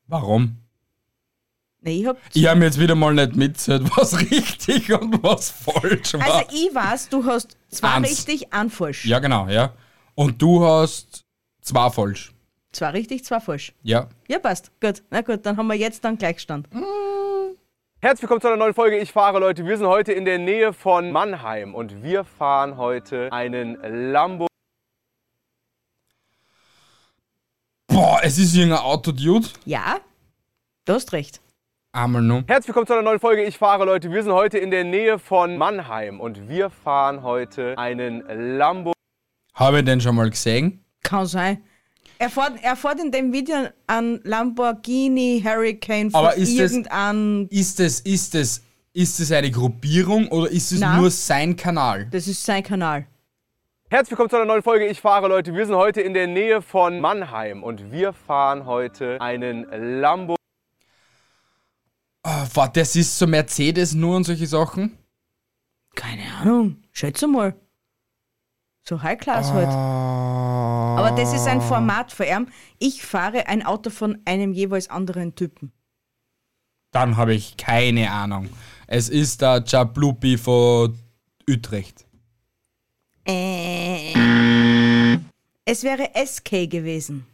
Warum? 0.07 0.59
Nee, 1.81 2.01
ich 2.01 2.07
hab. 2.07 2.17
Ich 2.35 2.47
habe 2.47 2.65
jetzt 2.65 2.81
wieder 2.81 2.95
mal 2.95 3.15
nicht 3.15 3.37
mitzählt, 3.37 3.85
was 3.97 4.19
richtig 4.19 4.93
und 4.93 5.23
was 5.23 5.51
falsch 5.51 6.15
war. 6.15 6.23
Also, 6.23 6.49
ich 6.51 6.75
weiß, 6.75 7.09
du 7.09 7.25
hast 7.25 7.57
zwei 7.69 7.89
Eins. 7.91 8.09
richtig, 8.11 8.53
ein 8.53 8.71
falsch. 8.71 9.05
ja, 9.05 9.19
genau, 9.21 9.49
ja. 9.49 9.73
Und 10.15 10.43
du 10.43 10.65
hast 10.65 11.25
zwei 11.61 11.89
falsch. 11.91 12.33
Zwei 12.73 12.91
richtig, 12.91 13.25
zwei 13.25 13.41
falsch. 13.41 13.73
Ja. 13.83 14.09
Ja, 14.29 14.39
passt. 14.41 14.73
Gut. 14.81 15.03
Na 15.11 15.21
gut, 15.23 15.47
dann 15.47 15.57
haben 15.57 15.69
wir 15.69 15.77
jetzt 15.77 16.05
dann 16.05 16.19
Gleichstand. 16.19 16.69
Herzlich 18.01 18.23
willkommen 18.23 18.41
zu 18.41 18.49
einer 18.49 18.57
neuen 18.57 18.75
Folge. 18.75 18.99
Ich 18.99 19.13
fahre, 19.13 19.39
Leute. 19.39 19.65
Wir 19.65 19.77
sind 19.79 19.87
heute 19.87 20.13
in 20.13 20.25
der 20.25 20.39
Nähe 20.39 20.73
von 20.73 21.11
Mannheim 21.13 21.75
und 21.75 22.03
wir 22.03 22.25
fahren 22.25 22.77
heute 22.77 23.33
einen 23.33 23.79
Lambo. 24.13 24.47
Boah, 27.87 28.21
es 28.23 28.39
ist 28.39 28.55
irgendein 28.55 28.81
Autodude. 28.81 29.49
Ja, 29.65 29.99
du 30.85 30.93
hast 30.93 31.13
recht. 31.13 31.41
Einmal 31.99 32.23
noch. 32.23 32.45
Herzlich 32.47 32.69
willkommen 32.69 32.87
zu 32.87 32.93
einer 32.93 33.03
neuen 33.03 33.19
Folge. 33.19 33.43
Ich 33.43 33.59
fahre, 33.59 33.85
Leute. 33.85 34.13
Wir 34.13 34.23
sind 34.23 34.31
heute 34.33 34.57
in 34.59 34.71
der 34.71 34.85
Nähe 34.85 35.19
von 35.19 35.59
Mannheim 35.59 36.21
und 36.21 36.49
wir 36.49 36.71
fahren 36.71 37.25
heute 37.25 37.77
einen 37.77 38.23
Lambo. 38.57 38.93
Habe 39.55 39.79
ich 39.81 39.85
den 39.85 40.01
schon 40.01 40.15
mal 40.15 40.31
gesehen? 40.31 40.85
Kann 41.03 41.27
sein. 41.27 41.59
Er 42.21 42.31
fährt, 42.31 42.53
er 42.63 42.77
fährt 42.77 43.01
in 43.01 43.11
dem 43.11 43.33
Video 43.33 43.57
an 43.89 44.21
Lamborghini 44.23 45.43
Hurricane 45.45 46.13
von 46.13 46.21
Aber 46.21 46.37
ist 46.37 46.57
das- 46.57 46.71
irgendeinem. 46.71 47.49
Ist 47.51 47.81
es, 47.81 47.99
ist 47.99 48.37
es, 48.37 48.63
ist 48.93 49.19
es 49.19 49.33
eine 49.33 49.51
Gruppierung 49.51 50.29
oder 50.29 50.49
ist 50.49 50.71
es 50.71 50.79
Nein. 50.79 51.01
nur 51.01 51.11
sein 51.11 51.57
Kanal? 51.57 52.07
Das 52.13 52.29
ist 52.29 52.45
sein 52.45 52.63
Kanal. 52.63 53.07
Herzlich 53.91 54.11
willkommen 54.13 54.31
zu 54.31 54.37
einer 54.37 54.45
neuen 54.45 54.63
Folge. 54.63 54.87
Ich 54.87 55.01
fahre, 55.01 55.27
Leute. 55.27 55.53
Wir 55.53 55.67
sind 55.67 55.75
heute 55.75 56.01
in 56.01 56.15
der 56.15 56.29
Nähe 56.29 56.63
von 56.63 57.01
Mannheim 57.01 57.65
und 57.65 57.91
wir 57.91 58.13
fahren 58.13 58.67
heute 58.67 59.21
einen 59.21 59.67
Lambo. 60.01 60.38
Ah, 62.31 62.47
warte, 62.53 62.81
das 62.81 62.95
ist 62.95 63.19
so 63.19 63.27
Mercedes 63.27 63.95
nur 63.95 64.15
und 64.15 64.25
solche 64.25 64.47
Sachen? 64.47 64.99
Keine 65.95 66.25
Ahnung. 66.35 66.77
Schätze 66.93 67.27
mal. 67.27 67.55
So 68.83 69.03
High 69.03 69.19
Class 69.19 69.51
halt. 69.51 69.69
Aber 69.69 71.17
das 71.17 71.33
ist 71.33 71.47
ein 71.47 71.63
Format 71.63 72.13
für 72.13 72.27
ihn. 72.27 72.51
Ich 72.79 73.03
fahre 73.03 73.47
ein 73.47 73.65
Auto 73.65 73.89
von 73.89 74.19
einem 74.27 74.53
jeweils 74.53 74.91
anderen 74.91 75.37
Typen. 75.37 75.73
Dann 76.91 77.17
habe 77.17 77.33
ich 77.33 77.57
keine 77.57 78.11
Ahnung. 78.11 78.51
Es 78.87 79.09
ist 79.09 79.41
der 79.41 79.65
Jablupi 79.67 80.37
von 80.37 80.99
Utrecht. 81.49 82.05
Äh. 83.27 85.17
Es 85.65 85.83
wäre 85.83 86.11
SK 86.27 86.69
gewesen. 86.69 87.27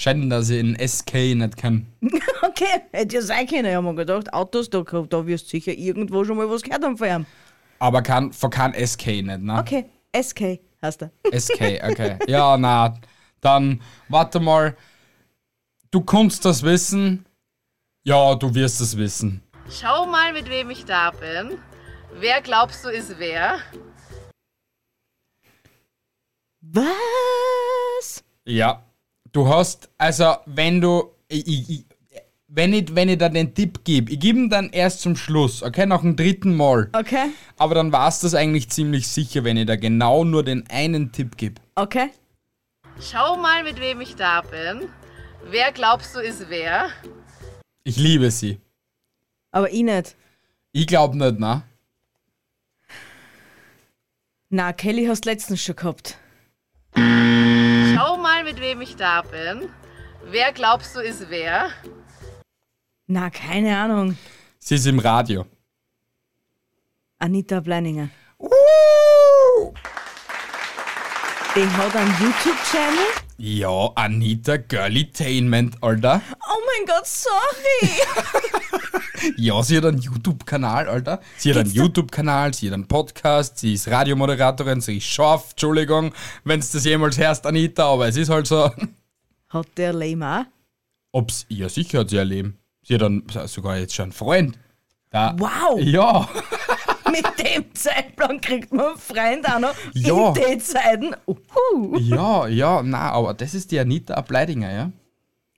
Schade, 0.00 0.28
dass 0.28 0.48
ich 0.48 0.60
einen 0.60 0.76
SK 0.78 1.14
nicht 1.34 1.56
kann. 1.56 1.86
Okay, 2.40 2.82
hätte 2.92 3.16
ja 3.16 3.22
sein 3.22 3.48
können. 3.48 3.66
Ich 3.66 3.74
habe 3.74 3.84
mir 3.84 3.94
gedacht, 3.96 4.32
Autos, 4.32 4.70
da, 4.70 4.82
da 4.82 5.26
wirst 5.26 5.46
du 5.46 5.50
sicher 5.50 5.72
irgendwo 5.72 6.24
schon 6.24 6.36
mal 6.36 6.48
was 6.48 6.62
gehört 6.62 6.84
haben 6.84 6.96
von 6.96 7.08
ihm. 7.08 7.26
Aber 7.80 8.00
kann, 8.00 8.32
von 8.32 8.50
kein 8.50 8.74
SK 8.74 9.06
nicht, 9.06 9.40
ne? 9.40 9.58
Okay, 9.58 9.86
SK 10.16 10.60
hast 10.80 11.02
du. 11.02 11.10
SK, 11.36 11.60
okay. 11.82 12.16
Ja, 12.28 12.56
na, 12.56 12.94
dann 13.40 13.82
warte 14.08 14.38
mal. 14.38 14.76
Du 15.90 16.00
kannst 16.00 16.44
das 16.44 16.62
wissen. 16.62 17.26
Ja, 18.04 18.36
du 18.36 18.54
wirst 18.54 18.80
es 18.80 18.96
wissen. 18.96 19.42
Schau 19.68 20.06
mal, 20.06 20.32
mit 20.32 20.48
wem 20.48 20.70
ich 20.70 20.84
da 20.84 21.10
bin. 21.10 21.58
Wer 22.20 22.40
glaubst 22.40 22.84
du 22.84 22.88
ist 22.88 23.18
wer? 23.18 23.58
Was? 26.60 28.24
Ja. 28.44 28.87
Du 29.32 29.48
hast, 29.48 29.90
also 29.98 30.34
wenn 30.46 30.80
du, 30.80 31.10
ich, 31.28 31.46
ich, 31.70 31.84
wenn 32.48 32.72
ich, 32.72 32.94
wenn 32.94 33.08
ich 33.08 33.18
da 33.18 33.28
den 33.28 33.54
Tipp 33.54 33.84
gebe, 33.84 34.10
ich 34.12 34.20
gebe 34.20 34.38
ihn 34.38 34.50
dann 34.50 34.70
erst 34.70 35.00
zum 35.02 35.16
Schluss, 35.16 35.62
okay, 35.62 35.84
nach 35.86 36.00
dem 36.00 36.16
dritten 36.16 36.56
Mal. 36.56 36.88
Okay, 36.92 37.30
Aber 37.58 37.74
dann 37.74 37.92
war 37.92 38.08
es 38.08 38.20
das 38.20 38.34
eigentlich 38.34 38.70
ziemlich 38.70 39.06
sicher, 39.06 39.44
wenn 39.44 39.56
ich 39.58 39.66
da 39.66 39.76
genau 39.76 40.24
nur 40.24 40.42
den 40.44 40.64
einen 40.70 41.12
Tipp 41.12 41.36
gebe. 41.36 41.60
okay. 41.76 42.10
Schau 43.00 43.36
mal, 43.36 43.62
mit 43.62 43.78
wem 43.80 44.00
ich 44.00 44.16
da 44.16 44.40
bin. 44.40 44.88
Wer 45.50 45.70
glaubst 45.70 46.16
du 46.16 46.18
ist 46.18 46.50
wer? 46.50 46.88
Ich 47.84 47.96
liebe 47.96 48.28
sie. 48.32 48.58
Aber 49.52 49.70
ich 49.70 49.84
nicht. 49.84 50.16
Ich 50.72 50.88
glaube 50.88 51.16
nicht, 51.16 51.38
ne? 51.38 51.62
Na, 54.50 54.72
Kelly 54.72 55.06
hast 55.06 55.26
letztens 55.26 55.62
schon 55.62 55.76
gehabt. 55.76 56.18
Mal, 58.38 58.44
mit 58.44 58.60
wem 58.60 58.80
ich 58.80 58.94
da 58.94 59.22
bin. 59.22 59.68
Wer 60.30 60.52
glaubst 60.52 60.94
du 60.94 61.00
ist 61.00 61.28
wer? 61.28 61.70
Na, 63.08 63.30
keine 63.30 63.76
Ahnung. 63.76 64.16
Sie 64.60 64.76
ist 64.76 64.86
im 64.86 65.00
Radio. 65.00 65.44
Anita 67.18 67.58
Bleininger. 67.58 68.10
Die 71.56 71.66
hat 71.66 71.96
einen 71.96 72.14
YouTube-Channel. 72.20 73.06
Ja, 73.38 73.90
Anita 73.96 74.56
Girlytainment, 74.56 75.82
Alter. 75.82 76.22
Oh 76.48 76.60
mein 76.64 76.86
Gott, 76.86 77.06
sorry. 77.06 77.90
Ja, 79.36 79.62
sie 79.62 79.76
hat 79.76 79.84
einen 79.84 79.98
YouTube-Kanal, 79.98 80.88
Alter. 80.88 81.20
Sie 81.36 81.50
hat 81.50 81.58
einen 81.58 81.70
YouTube-Kanal, 81.72 82.54
sie 82.54 82.66
hat 82.68 82.74
einen 82.74 82.86
Podcast, 82.88 83.58
sie 83.58 83.74
ist 83.74 83.88
Radiomoderatorin, 83.88 84.80
sie 84.80 84.98
ist 84.98 85.06
scharf, 85.06 85.50
Entschuldigung, 85.50 86.12
wenn 86.44 86.60
du 86.60 86.66
das 86.72 86.84
jemals 86.84 87.18
hörst, 87.18 87.46
Anita, 87.46 87.86
aber 87.92 88.08
es 88.08 88.16
ist 88.16 88.28
halt 88.30 88.46
so. 88.46 88.70
Hat 89.48 89.66
der 89.76 89.92
Lame 89.92 90.40
auch? 90.40 90.44
Ob's, 91.12 91.46
ja, 91.48 91.68
sicher 91.68 92.00
hat 92.00 92.10
sie 92.10 92.18
ein 92.20 92.28
Leben. 92.28 92.58
Sie 92.82 92.94
hat 92.94 93.02
dann 93.02 93.22
sogar 93.46 93.78
jetzt 93.78 93.94
schon 93.94 94.04
einen 94.04 94.12
Freund. 94.12 94.58
Da, 95.10 95.34
Wow. 95.38 95.80
Ja, 95.80 96.28
Mit 97.10 97.24
dem 97.38 97.64
Zeitplan 97.74 98.38
kriegt 98.40 98.70
man 98.72 98.88
einen 98.88 98.98
Freund 98.98 99.48
auch 99.50 99.58
noch 99.58 99.74
Ja. 99.94 100.28
in 100.28 100.34
den 100.34 100.60
Zeiten. 100.60 101.16
Uhu. 101.26 101.96
ja, 101.98 102.46
ja, 102.46 102.82
na, 102.82 103.10
aber 103.12 103.32
das 103.32 103.54
ist 103.54 103.70
die 103.70 103.78
Anita 103.80 104.12
Ableidinger, 104.14 104.70
ja? 104.70 104.92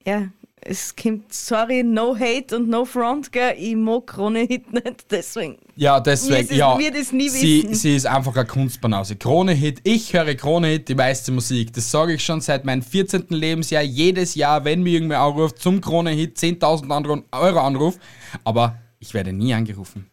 Ja, 0.05 0.27
es 0.63 0.95
kommt, 0.95 1.33
sorry, 1.33 1.83
no 1.83 2.15
hate 2.15 2.55
und 2.55 2.69
no 2.69 2.85
front, 2.85 3.31
gell? 3.31 3.55
Ich 3.57 3.75
mag 3.75 4.05
Krone 4.07 4.39
Hit 4.41 4.71
nicht, 4.71 5.05
deswegen. 5.11 5.57
Ja, 5.75 5.99
deswegen, 5.99 6.47
das- 6.47 6.57
ja. 6.57 6.77
wir 6.77 6.91
das 6.91 7.11
nie 7.11 7.29
sie, 7.29 7.63
wissen. 7.63 7.73
sie 7.75 7.95
ist 7.95 8.05
einfach 8.05 8.35
eine 8.35 8.45
Kunstbanause. 8.45 9.15
Krone-Hit, 9.15 9.79
ich 9.83 10.13
höre 10.13 10.35
Krone-Hit, 10.35 10.89
die 10.89 10.95
meiste 10.95 11.31
Musik. 11.31 11.73
Das 11.73 11.89
sage 11.89 12.13
ich 12.13 12.23
schon 12.23 12.41
seit 12.41 12.65
meinem 12.65 12.81
14. 12.83 13.25
Lebensjahr. 13.29 13.81
Jedes 13.83 14.35
Jahr, 14.35 14.63
wenn 14.63 14.83
mir 14.83 14.93
irgendwer 14.93 15.21
anruft, 15.21 15.59
zum 15.59 15.81
Krone-Hit 15.81 16.37
10.000 16.37 16.91
Andro- 16.91 17.23
Euro 17.31 17.59
Anruf. 17.59 17.97
Aber 18.43 18.77
ich 18.99 19.13
werde 19.13 19.33
nie 19.33 19.53
angerufen. 19.53 20.11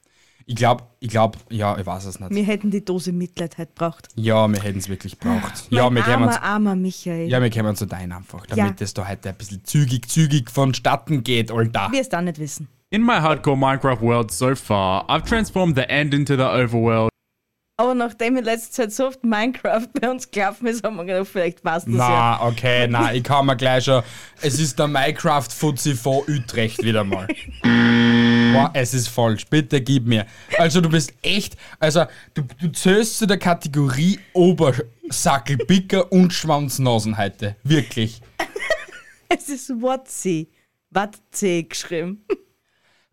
Ich 0.50 0.56
glaube, 0.56 0.84
ich 0.98 1.10
glaube, 1.10 1.38
ja, 1.50 1.76
ich 1.78 1.84
weiß 1.84 2.06
es 2.06 2.20
nicht. 2.20 2.30
Wir 2.34 2.42
hätten 2.42 2.70
die 2.70 2.82
Dose 2.82 3.12
Mitleid 3.12 3.58
heute 3.58 3.70
braucht. 3.74 4.08
Ja, 4.14 4.48
wir 4.48 4.58
hätten 4.62 4.78
es 4.78 4.88
wirklich 4.88 5.18
braucht. 5.18 5.70
Ja, 5.70 5.90
wir 5.90 6.00
kommen, 6.00 6.22
armer, 6.22 6.32
zu, 6.32 6.42
armer 6.42 6.74
Michael. 6.74 7.28
ja, 7.28 7.42
wir 7.42 7.50
kommen 7.50 7.76
zu 7.76 7.84
deinem 7.86 8.12
einfach, 8.16 8.46
damit 8.46 8.80
Ja. 8.80 8.84
es 8.84 8.94
da 8.94 9.06
heute 9.06 9.28
ein 9.28 9.34
bisschen 9.36 9.62
zügig, 9.64 10.08
zügig 10.08 10.50
vonstatten 10.50 11.22
geht, 11.22 11.52
Alter. 11.52 11.88
Wir 11.92 12.00
es 12.00 12.08
da 12.08 12.22
nicht 12.22 12.38
wissen. 12.38 12.66
In 12.88 13.04
my 13.04 13.16
hardcore 13.20 13.58
Minecraft 13.58 14.00
world 14.00 14.30
so 14.30 14.54
far, 14.54 15.06
I've 15.10 15.28
transformed 15.28 15.76
the 15.76 15.82
end 15.82 16.14
into 16.14 16.34
the 16.34 16.44
overworld. 16.44 17.10
Aber 17.80 17.94
nachdem 17.94 18.38
in 18.38 18.44
letzter 18.44 18.72
Zeit 18.72 18.92
so 18.92 19.06
oft 19.08 19.22
Minecraft 19.22 19.86
bei 20.00 20.10
uns 20.10 20.30
gelaufen 20.30 20.66
ist, 20.66 20.82
haben 20.82 20.96
wir 20.96 21.04
gedacht, 21.04 21.28
vielleicht 21.30 21.62
passt 21.62 21.86
das 21.88 21.94
ja. 21.94 22.38
Na, 22.40 22.46
okay, 22.48 22.88
na, 22.88 23.12
ich 23.12 23.22
kann 23.22 23.44
mir 23.44 23.54
gleich 23.54 23.84
schon. 23.84 24.02
Es 24.40 24.58
ist 24.58 24.78
der 24.78 24.88
Minecraft-Fuzzi 24.88 25.94
von 25.94 26.22
Utrecht 26.26 26.82
wieder 26.82 27.04
mal. 27.04 27.28
Boah, 28.52 28.70
es 28.74 28.94
ist 28.94 29.08
falsch. 29.08 29.46
Bitte 29.46 29.80
gib 29.80 30.06
mir. 30.06 30.26
Also, 30.58 30.80
du 30.80 30.88
bist 30.88 31.12
echt. 31.22 31.56
Also, 31.78 32.04
du, 32.34 32.42
du 32.60 32.68
zählst 32.72 33.18
zu 33.18 33.26
der 33.26 33.38
Kategorie 33.38 34.18
Obersackelpicker 34.32 36.10
und 36.12 36.32
Schwanznasen 36.32 37.16
heute. 37.18 37.56
Wirklich. 37.62 38.20
Es 39.30 39.50
ist 39.50 39.68
Watzi. 39.82 40.48
Watzi 40.88 41.66
geschrieben. 41.68 42.24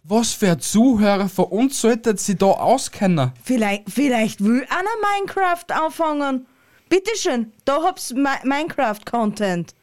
Was 0.04 0.32
für 0.32 0.51
ein 0.51 0.60
Zuhörer 0.62 1.27
von 1.27 1.46
uns 1.46 1.82
sollte 1.82 2.15
sie 2.15 2.36
da 2.36 2.46
auskennen? 2.46 3.34
Vielleicht, 3.44 3.89
vielleicht 3.89 4.42
will 4.42 4.65
einer 4.70 5.18
Minecraft 5.18 5.65
anfangen. 5.74 6.48
Bitteschön, 6.88 7.51
da 7.65 7.84
hab's 7.84 8.13
Mi 8.13 8.30
Minecraft-Content. 8.44 9.75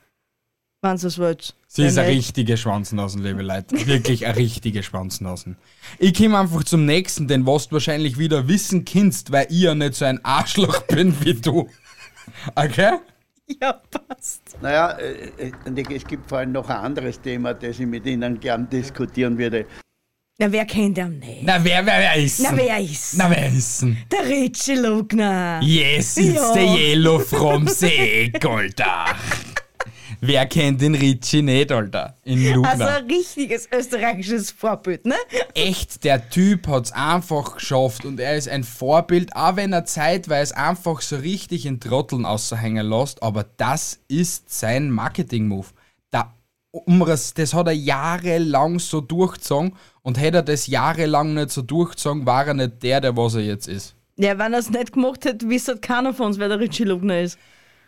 Wenn 0.84 0.96
ihr 0.96 1.04
es 1.04 1.18
wollt. 1.18 1.54
Sie 1.68 1.84
ist 1.84 1.96
eine 1.96 2.08
richtige 2.08 2.56
Schwanznasen, 2.56 3.22
liebe 3.22 3.42
Leute. 3.42 3.86
Wirklich 3.86 4.26
eine 4.26 4.34
richtige 4.34 4.82
Schwanznasen. 4.82 5.56
Ich 6.00 6.12
komme 6.12 6.36
einfach 6.40 6.64
zum 6.64 6.84
nächsten, 6.86 7.28
den 7.28 7.46
was 7.46 7.68
du 7.68 7.74
wahrscheinlich 7.74 8.18
wieder 8.18 8.48
wissen 8.48 8.84
kannst, 8.84 9.30
weil 9.30 9.46
ich 9.48 9.60
ja 9.60 9.76
nicht 9.76 9.94
so 9.94 10.04
ein 10.06 10.22
Arschloch 10.24 10.82
bin 10.88 11.14
wie 11.24 11.34
du. 11.34 11.68
Okay? 12.56 12.94
Ja, 13.60 13.80
passt. 14.08 14.42
Naja, 14.60 14.90
äh, 14.98 15.50
äh, 15.50 15.94
es 15.94 16.04
gibt 16.04 16.28
vor 16.28 16.38
allem 16.38 16.50
noch 16.50 16.68
ein 16.68 16.76
anderes 16.78 17.20
Thema, 17.20 17.54
das 17.54 17.78
ich 17.78 17.86
mit 17.86 18.04
Ihnen 18.04 18.40
gern 18.40 18.68
diskutieren 18.68 19.38
würde. 19.38 19.66
Na, 20.38 20.50
wer 20.50 20.64
kennt 20.64 20.98
ihn 20.98 21.20
nicht? 21.20 21.42
Na, 21.44 21.62
wer, 21.62 21.86
wer, 21.86 21.98
wer 21.98 22.16
ist 22.16 22.40
Na, 22.42 22.56
wer 22.56 22.80
ist? 22.80 23.14
Na, 23.16 23.30
wer 23.30 23.48
ist 23.48 23.82
denn? 23.82 23.98
Der 24.10 24.28
Richie 24.28 24.74
Lugner. 24.74 25.60
Yes, 25.62 26.16
it's 26.16 26.34
Ja. 26.34 26.52
the 26.54 26.60
yellow 26.60 27.20
from 27.20 27.68
the 27.68 28.32
Alter. 28.42 29.04
Wer 30.24 30.46
kennt 30.46 30.80
den 30.80 30.94
Ritchie 30.94 31.42
nicht, 31.42 31.72
Alter? 31.72 32.16
In 32.22 32.54
Lugner. 32.54 32.70
Also 32.70 32.84
ein 32.84 33.06
richtiges 33.06 33.68
österreichisches 33.72 34.52
Vorbild, 34.52 35.04
ne? 35.04 35.16
Echt, 35.52 36.04
der 36.04 36.30
Typ 36.30 36.68
hat's 36.68 36.92
einfach 36.92 37.56
geschafft 37.56 38.04
und 38.04 38.20
er 38.20 38.36
ist 38.36 38.48
ein 38.48 38.62
Vorbild, 38.62 39.34
auch 39.34 39.56
wenn 39.56 39.72
er 39.72 39.84
zeitweise 39.84 40.56
einfach 40.56 41.00
so 41.00 41.16
richtig 41.16 41.66
in 41.66 41.80
Trotteln 41.80 42.24
außerhängen 42.24 42.86
lässt, 42.86 43.20
aber 43.20 43.46
das 43.56 43.98
ist 44.06 44.48
sein 44.48 44.92
Marketing-Move. 44.92 45.66
Da, 46.12 46.32
um 46.70 47.00
das, 47.00 47.34
das 47.34 47.52
hat 47.52 47.66
er 47.66 47.72
jahrelang 47.72 48.78
so 48.78 49.00
durchgezogen 49.00 49.74
und 50.02 50.20
hätte 50.20 50.36
er 50.36 50.42
das 50.44 50.68
jahrelang 50.68 51.34
nicht 51.34 51.50
so 51.50 51.62
durchgezogen, 51.62 52.26
war 52.26 52.46
er 52.46 52.54
nicht 52.54 52.80
der, 52.84 53.00
der 53.00 53.16
was 53.16 53.34
er 53.34 53.42
jetzt 53.42 53.66
ist. 53.66 53.96
Ja, 54.18 54.38
wenn 54.38 54.52
er 54.52 54.60
es 54.60 54.70
nicht 54.70 54.92
gemacht 54.92 55.24
hätte, 55.24 55.48
wüsste 55.48 55.78
keiner 55.78 56.14
von 56.14 56.26
uns, 56.26 56.38
wer 56.38 56.48
der 56.48 56.60
Richie 56.60 56.84
Lugner 56.84 57.22
ist. 57.22 57.40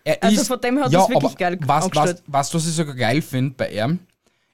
Er 0.05 0.23
Also 0.23 0.41
ist, 0.43 0.49
von 0.49 0.61
dem 0.61 0.79
hat 0.81 0.93
ja, 0.93 1.01
das 1.01 1.09
wirklich 1.09 1.37
geil 1.37 1.59
was, 1.63 1.69
was, 1.69 1.85
angestellt. 1.85 2.23
was, 2.27 2.55
was 2.55 2.67
ich 2.69 2.75
sogar 2.75 2.95
geil 2.95 3.23
finde 3.23 3.55
bei 3.57 3.71
ihm, 3.71 3.99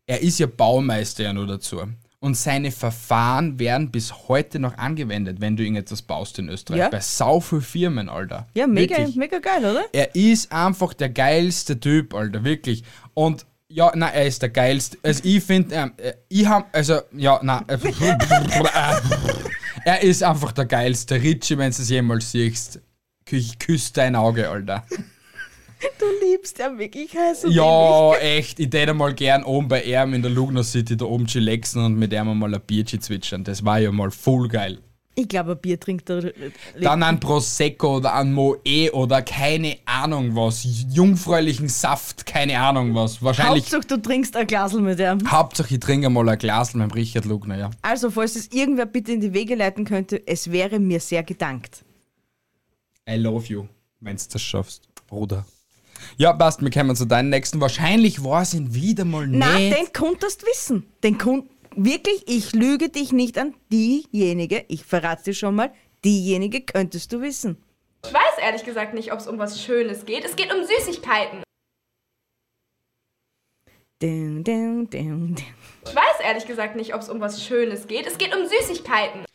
er 0.07 0.21
ist 0.23 0.39
ja 0.39 0.47
Baumeister 0.47 1.25
ja 1.25 1.33
nur 1.33 1.47
dazu. 1.47 1.83
Und 2.23 2.37
seine 2.37 2.71
Verfahren 2.71 3.59
werden 3.59 3.91
bis 3.91 4.13
heute 4.29 4.59
noch 4.59 4.77
angewendet, 4.77 5.41
wenn 5.41 5.57
du 5.57 5.63
irgendetwas 5.63 6.03
baust 6.03 6.39
in 6.39 6.51
Österreich. 6.51 6.79
Ja. 6.81 6.89
Bei 6.91 7.01
sau 7.01 7.41
vielen 7.41 7.63
Firmen, 7.63 8.09
Alter. 8.11 8.47
Ja, 8.55 8.67
mega, 8.67 8.99
Wirklich. 8.99 9.17
mega 9.17 9.39
geil, 9.39 9.65
oder? 9.65 9.85
Er 9.93 10.15
ist 10.15 10.53
einfach 10.53 10.93
der 10.93 11.09
geilste 11.09 11.81
Typ, 11.81 12.13
Alter, 12.15 12.45
wirklich. 12.45 12.85
Und 13.15 13.47
ja, 13.69 13.91
nein, 13.95 14.13
er 14.13 14.27
ist 14.27 14.43
der 14.43 14.51
geilste. 14.51 14.99
Also 15.03 15.23
ich 15.25 15.43
finde, 15.43 15.75
ähm, 15.75 15.93
äh, 15.97 16.13
ich 16.29 16.47
hab, 16.47 16.75
also, 16.77 17.01
ja, 17.17 17.41
nein. 17.43 17.65
Äh, 17.69 17.79
er 19.85 20.03
ist 20.03 20.23
einfach 20.23 20.53
der 20.53 20.67
geilste. 20.67 21.15
Richie, 21.23 21.57
wenn 21.57 21.71
du 21.73 21.81
es 21.83 21.89
jemals 21.89 22.33
siehst, 22.33 22.81
kü- 23.27 23.59
küsst 23.59 23.97
dein 23.97 24.15
Auge, 24.17 24.51
Alter. 24.51 24.85
Du 25.99 26.27
liebst 26.27 26.59
ja 26.59 26.79
wirklich 26.79 27.17
heiß 27.17 27.45
und 27.45 27.53
Ja, 27.53 28.15
echt. 28.17 28.61
Ich 28.61 28.73
hätte 28.73 28.95
mal 28.95 29.15
gern 29.15 29.45
oben 29.45 29.69
bei 29.69 29.83
ihm 29.83 30.15
in 30.15 30.23
der 30.23 30.31
Lugner 30.31 30.63
City 30.63 30.97
da 30.97 31.07
oben 31.07 31.27
chillaxen 31.27 31.85
und 31.85 31.99
mit 31.99 32.13
ihm 32.13 32.39
mal 32.39 32.55
ein 32.55 32.61
Bierchen 32.67 33.01
zwitschern. 33.01 33.45
Das 33.45 33.65
war 33.65 33.79
ja 33.79 33.91
mal 33.91 34.11
voll 34.11 34.49
geil. 34.49 34.79
Ich 35.17 35.29
glaube, 35.29 35.53
ein 35.53 35.59
Bier 35.61 35.79
trinkt 35.79 36.09
er. 36.09 36.33
Dann 36.81 37.03
ein 37.03 37.19
Prosecco 37.19 37.97
oder 37.97 38.15
ein 38.15 38.33
Moe 38.33 38.59
oder 38.93 39.23
keine 39.23 39.77
Ahnung 39.85 40.35
was. 40.37 40.65
Jungfräulichen 40.93 41.69
Saft, 41.69 42.25
keine 42.27 42.59
Ahnung 42.61 42.95
was. 42.95 43.23
Wahrscheinlich. 43.23 43.65
Hauptsache, 43.65 43.87
du 43.87 43.97
trinkst 44.01 44.37
ein 44.37 44.47
Glasl 44.47 44.81
mit 44.81 45.01
ihm. 45.01 45.31
Hauptsache, 45.31 45.75
ich 45.75 45.81
trinke 45.81 46.09
mal 46.09 46.29
ein 46.29 46.39
Glas 46.39 46.75
mit 46.75 46.95
Richard 46.95 47.25
Lugner, 47.25 47.59
ja. 47.59 47.71
Also, 47.83 48.11
falls 48.11 48.37
es 48.37 48.49
irgendwer 48.53 48.87
bitte 48.87 49.13
in 49.13 49.21
die 49.21 49.35
Wege 49.35 49.57
leiten 49.57 49.85
könnte, 49.85 50.27
es 50.27 50.51
wäre 50.53 50.79
mir 50.79 51.01
sehr 51.01 51.23
gedankt. 51.23 51.85
I 53.09 53.17
love 53.17 53.47
you, 53.47 53.67
wenn 53.99 54.17
du 54.17 54.23
das 54.33 54.41
schaffst, 54.41 54.89
Bruder. 55.09 55.45
Ja, 56.17 56.33
passt, 56.33 56.63
wir 56.63 56.71
kommen 56.71 56.97
zu 56.97 57.05
deinem 57.07 57.31
nächsten. 57.31 57.61
Wahrscheinlich 57.61 58.23
war 58.25 58.43
es 58.43 58.55
ihn 58.55 58.75
wieder 58.75 59.05
mal 59.05 59.27
Nein, 59.27 59.69
nicht. 59.71 59.79
den 59.79 59.93
konntest 59.93 60.45
wissen. 60.47 60.87
Den 61.03 61.19
kon 61.19 61.49
wirklich, 61.77 62.25
ich 62.27 62.53
lüge 62.53 62.89
dich 62.89 63.13
nicht 63.13 63.39
an. 63.39 63.55
Diejenige, 63.73 64.65
ich 64.69 64.85
verrate 64.85 65.25
dir 65.25 65.35
schon 65.35 65.55
mal, 65.55 65.73
diejenige 66.05 66.61
könntest 66.63 67.13
du 67.13 67.21
wissen. 67.21 67.57
Ich 68.05 68.13
weiß 68.13 68.43
ehrlich 68.43 68.65
gesagt 68.65 68.95
nicht, 68.95 69.13
ob 69.13 69.19
es 69.21 69.27
um 69.27 69.39
was 69.39 69.63
Schönes 69.63 70.07
geht. 70.07 70.25
Es 70.25 70.37
geht 70.37 70.53
um 70.53 70.65
Süßigkeiten. 70.65 71.43
Ding, 74.03 74.43
ding, 74.45 74.89
ding, 74.89 75.35
ding. 75.35 75.47
Ich 75.85 75.95
weiß 75.95 76.21
ehrlich 76.25 76.47
gesagt 76.47 76.75
nicht, 76.77 76.95
ob 76.95 77.03
es 77.03 77.11
um 77.11 77.21
was 77.21 77.45
Schönes 77.45 77.87
geht. 77.87 78.07
Es 78.07 78.17
geht 78.17 78.35
um 78.35 78.47
Süßigkeiten. 78.47 79.27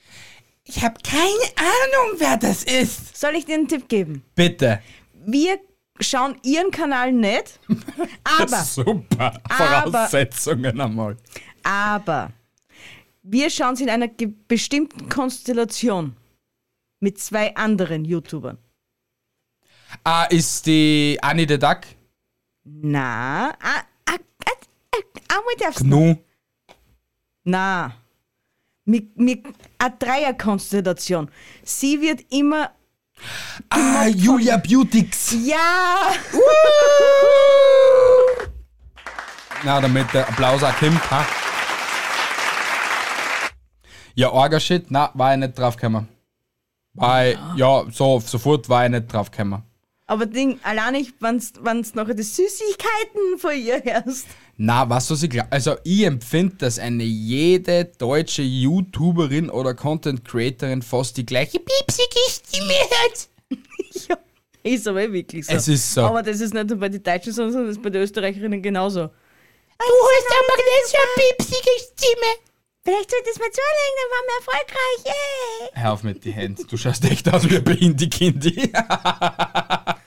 Ich 0.63 0.83
habe 0.83 0.95
keine 1.03 1.27
Ahnung, 1.57 2.15
wer 2.19 2.37
das 2.37 2.63
ist. 2.63 3.15
Soll 3.15 3.35
ich 3.35 3.45
dir 3.45 3.53
einen 3.55 3.67
Tipp 3.67 3.87
geben? 3.87 4.23
Bitte. 4.33 4.81
Wir 5.13 5.59
schauen 5.99 6.37
ihren 6.43 6.71
Kanal 6.71 7.11
nicht, 7.11 7.59
aber, 8.23 8.63
Super. 8.63 9.41
Aber- 9.49 9.91
Voraussetzungen 9.91 10.79
einmal. 10.79 11.17
aber 11.63 12.31
wir 13.23 13.49
schauen 13.49 13.75
sie 13.75 13.83
in 13.83 13.89
einer 13.89 14.07
bestimmten 14.47 15.09
Konstellation 15.09 16.15
mit 16.99 17.17
zwei 17.19 17.55
anderen 17.55 18.05
YouTubern. 18.05 18.57
Ah, 20.03 20.25
ist 20.25 20.65
die 20.67 21.17
Annie 21.21 21.47
the 21.47 21.57
Duck? 21.57 21.81
Na, 22.65 23.49
ah, 23.61 23.83
ah, 24.05 24.15
ah, 24.45 24.51
ah, 24.91 24.97
einmal 25.37 25.55
darfst 25.59 25.81
du. 25.81 26.17
Na, 27.45 27.95
mit, 28.85 29.17
mit 29.17 29.45
eine 29.77 29.95
Dreierkonstellation. 29.97 31.29
Sie 31.63 32.01
wird 32.01 32.21
immer. 32.31 32.71
Ah, 33.69 34.07
Julia 34.07 34.57
Beautix. 34.57 35.31
Ja! 35.45 36.11
Na, 39.63 39.81
damit 39.81 40.13
der 40.13 40.27
Applaus 40.27 40.63
auch 40.63 40.75
kommt, 40.77 41.11
ha? 41.11 41.25
Ja, 44.13 44.31
arger 44.31 44.59
Shit, 44.59 44.85
na, 44.89 45.11
war 45.13 45.33
ich 45.33 45.39
nicht 45.39 45.57
draufgekommen. 45.57 46.07
Ich, 46.95 47.37
ja, 47.55 47.85
so, 47.91 48.19
sofort 48.19 48.69
war 48.69 48.85
ich 48.85 48.91
nicht 48.91 49.11
draufgekommen. 49.11 49.63
Aber 50.07 50.25
Ding, 50.27 50.59
allein 50.63 50.93
nicht, 50.93 51.15
wenn 51.19 51.39
du 51.39 51.89
nachher 51.95 52.13
die 52.13 52.23
Süßigkeiten 52.23 53.39
von 53.39 53.51
ihr 53.53 53.81
hörst. 53.83 54.27
Na, 54.57 54.89
was 54.89 55.11
was 55.11 55.21
ich 55.21 55.29
glaube, 55.29 55.51
also 55.51 55.75
ich 55.83 56.03
empfinde, 56.03 56.55
dass 56.55 56.79
eine 56.79 57.03
jede 57.03 57.85
deutsche 57.85 58.41
YouTuberin 58.41 59.49
oder 59.49 59.73
Content 59.73 60.23
Creatorin 60.23 60.81
fast 60.81 61.17
die 61.17 61.25
gleiche 61.25 61.59
piepsige 61.59 62.19
Stimme 62.29 62.73
hat. 62.73 63.27
ja, 64.09 64.17
ist 64.63 64.87
aber 64.87 65.03
eh 65.03 65.11
wirklich 65.11 65.45
so. 65.45 65.53
Es 65.53 65.67
ist 65.67 65.93
so. 65.93 66.01
Aber 66.01 66.23
das 66.23 66.39
ist 66.39 66.53
nicht 66.53 66.69
nur 66.69 66.79
bei 66.79 66.87
den 66.87 67.03
Deutschen, 67.03 67.33
so, 67.33 67.43
sondern 67.49 67.67
das 67.67 67.75
ist 67.75 67.83
bei 67.83 67.89
den 67.89 68.01
Österreicherinnen 68.01 68.61
genauso. 68.61 69.01
Du 69.01 69.83
hast 69.83 70.27
aber 70.31 70.55
nicht 70.57 70.87
so 70.87 70.97
eine 70.97 71.27
piepsige 71.27 71.71
Stimme. 71.91 72.31
Vielleicht 72.85 73.11
sollte 73.11 73.29
es 73.31 73.39
mal 73.39 73.51
zulegen, 73.51 73.95
dann 73.99 74.09
waren 74.11 74.25
wir 74.27 74.37
erfolgreich. 74.39 75.05
Yeah. 75.05 75.83
Hör 75.83 75.93
auf 75.93 76.03
mit 76.03 76.23
die 76.23 76.31
Hände, 76.31 76.63
du 76.63 76.77
schaust 76.77 77.03
echt 77.03 77.27
aus 77.33 77.49
wie 77.49 77.57
ein 77.57 77.63
Behindi-Kindi. 77.63 78.71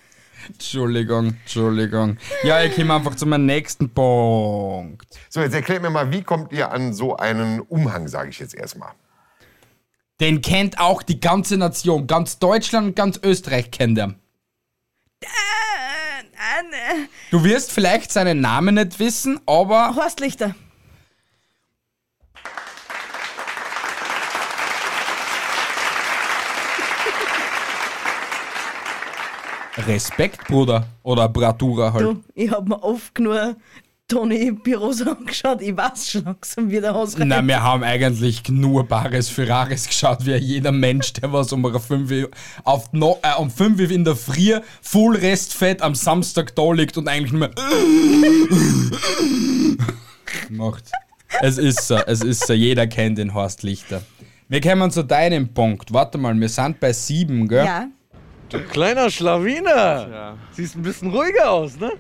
Entschuldigung, 0.49 1.37
Entschuldigung. 1.43 2.17
Ja, 2.43 2.63
ich 2.63 2.75
komme 2.75 2.95
einfach 2.95 3.15
zu 3.15 3.27
meinem 3.27 3.47
nächsten 3.47 3.91
Punkt. 3.91 5.07
So, 5.29 5.41
jetzt 5.41 5.55
erklärt 5.55 5.83
mir 5.83 5.91
mal, 5.91 6.11
wie 6.11 6.23
kommt 6.23 6.53
ihr 6.53 6.71
an 6.71 6.93
so 6.93 7.17
einen 7.17 7.61
Umhang, 7.61 8.09
sage 8.09 8.31
ich 8.31 8.39
jetzt 8.39 8.55
erstmal. 8.55 8.93
Den 10.21 10.43
kennt 10.43 10.81
auch 10.81 11.03
die 11.03 11.21
ganze 11.21 11.57
Nation, 11.57 12.07
ganz 12.07 12.39
Deutschland 12.39 12.89
und 12.89 12.97
ganz 12.97 13.21
Österreich 13.23 13.71
kennt 13.71 13.99
er. 13.99 14.15
Du 17.31 17.45
wirst 17.45 17.73
vielleicht 17.73 18.11
seinen 18.11 18.41
Namen 18.41 18.77
nicht 18.77 18.99
wissen, 18.99 19.41
aber. 19.47 19.95
Horst 19.95 20.21
Lichter. 20.21 20.55
Respekt, 29.87 30.47
Bruder. 30.49 30.87
Oder 31.03 31.29
Bradura 31.29 31.93
halt. 31.93 32.05
Du, 32.05 32.25
ich 32.35 32.51
hab 32.51 32.69
mir 32.69 32.83
oft 32.83 33.14
genug 33.14 33.57
Toni 34.09 34.53
Pirosa 34.53 35.12
angeschaut. 35.12 35.61
Ich 35.61 35.77
weiß 35.77 36.11
schon 36.11 36.25
langsam, 36.25 36.71
wie 36.71 36.81
der 36.81 36.97
ausreicht. 36.97 37.29
Na, 37.29 37.47
wir 37.47 37.62
haben 37.62 37.85
eigentlich 37.85 38.49
nur 38.49 38.85
Bares 38.85 39.29
Ferraris 39.29 39.87
geschaut, 39.87 40.25
wie 40.25 40.35
jeder 40.37 40.73
Mensch, 40.73 41.12
der 41.12 41.31
was 41.31 41.53
um 41.53 41.62
5 41.62 42.11
Uhr 42.11 42.31
auf 42.64 42.91
no, 42.95 43.19
äh, 43.23 43.38
um 43.38 43.51
5 43.51 43.79
Uhr 43.79 43.91
in 43.91 44.05
der 44.05 44.17
Früh 44.17 44.59
voll 44.81 45.17
Restfett 45.17 45.83
am 45.83 45.95
Samstag 45.95 46.57
da 46.57 46.73
liegt 46.73 46.97
und 46.97 47.07
eigentlich 47.07 47.33
nur 47.33 47.51
macht. 50.49 50.91
Es 51.43 51.59
ist 51.59 51.87
so, 51.87 51.97
es 51.97 52.23
ist 52.23 52.47
so, 52.47 52.55
jeder 52.55 52.87
kennt 52.87 53.19
den 53.19 53.35
Horst 53.35 53.62
Lichter. 53.62 54.01
Wir 54.49 54.62
kommen 54.62 54.91
zu 54.91 55.05
deinem 55.05 55.53
Punkt. 55.53 55.93
Warte 55.93 56.17
mal, 56.17 56.35
wir 56.41 56.49
sind 56.49 56.81
bei 56.81 56.95
7, 56.95 57.47
gell? 57.47 57.67
Ja. 57.67 57.88
Du 58.49 58.59
kleiner 58.61 59.11
Schlawiner. 59.11 60.39
Siehst 60.53 60.75
ein 60.75 60.83
bisschen 60.83 61.11
ruhiger 61.11 61.51
aus, 61.51 61.77
ne? 61.77 61.93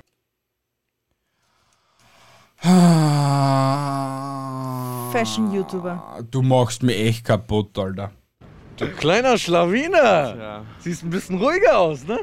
Fashion-YouTuber. 5.12 6.24
Du 6.30 6.40
machst 6.40 6.82
mich 6.82 6.96
echt 6.96 7.24
kaputt, 7.24 7.78
Alter. 7.78 8.12
Du 8.78 8.88
kleiner 8.88 9.36
Schlawiner. 9.36 10.64
Siehst 10.78 11.02
ein 11.02 11.10
bisschen 11.10 11.38
ruhiger 11.38 11.76
aus, 11.76 12.04
ne? 12.04 12.18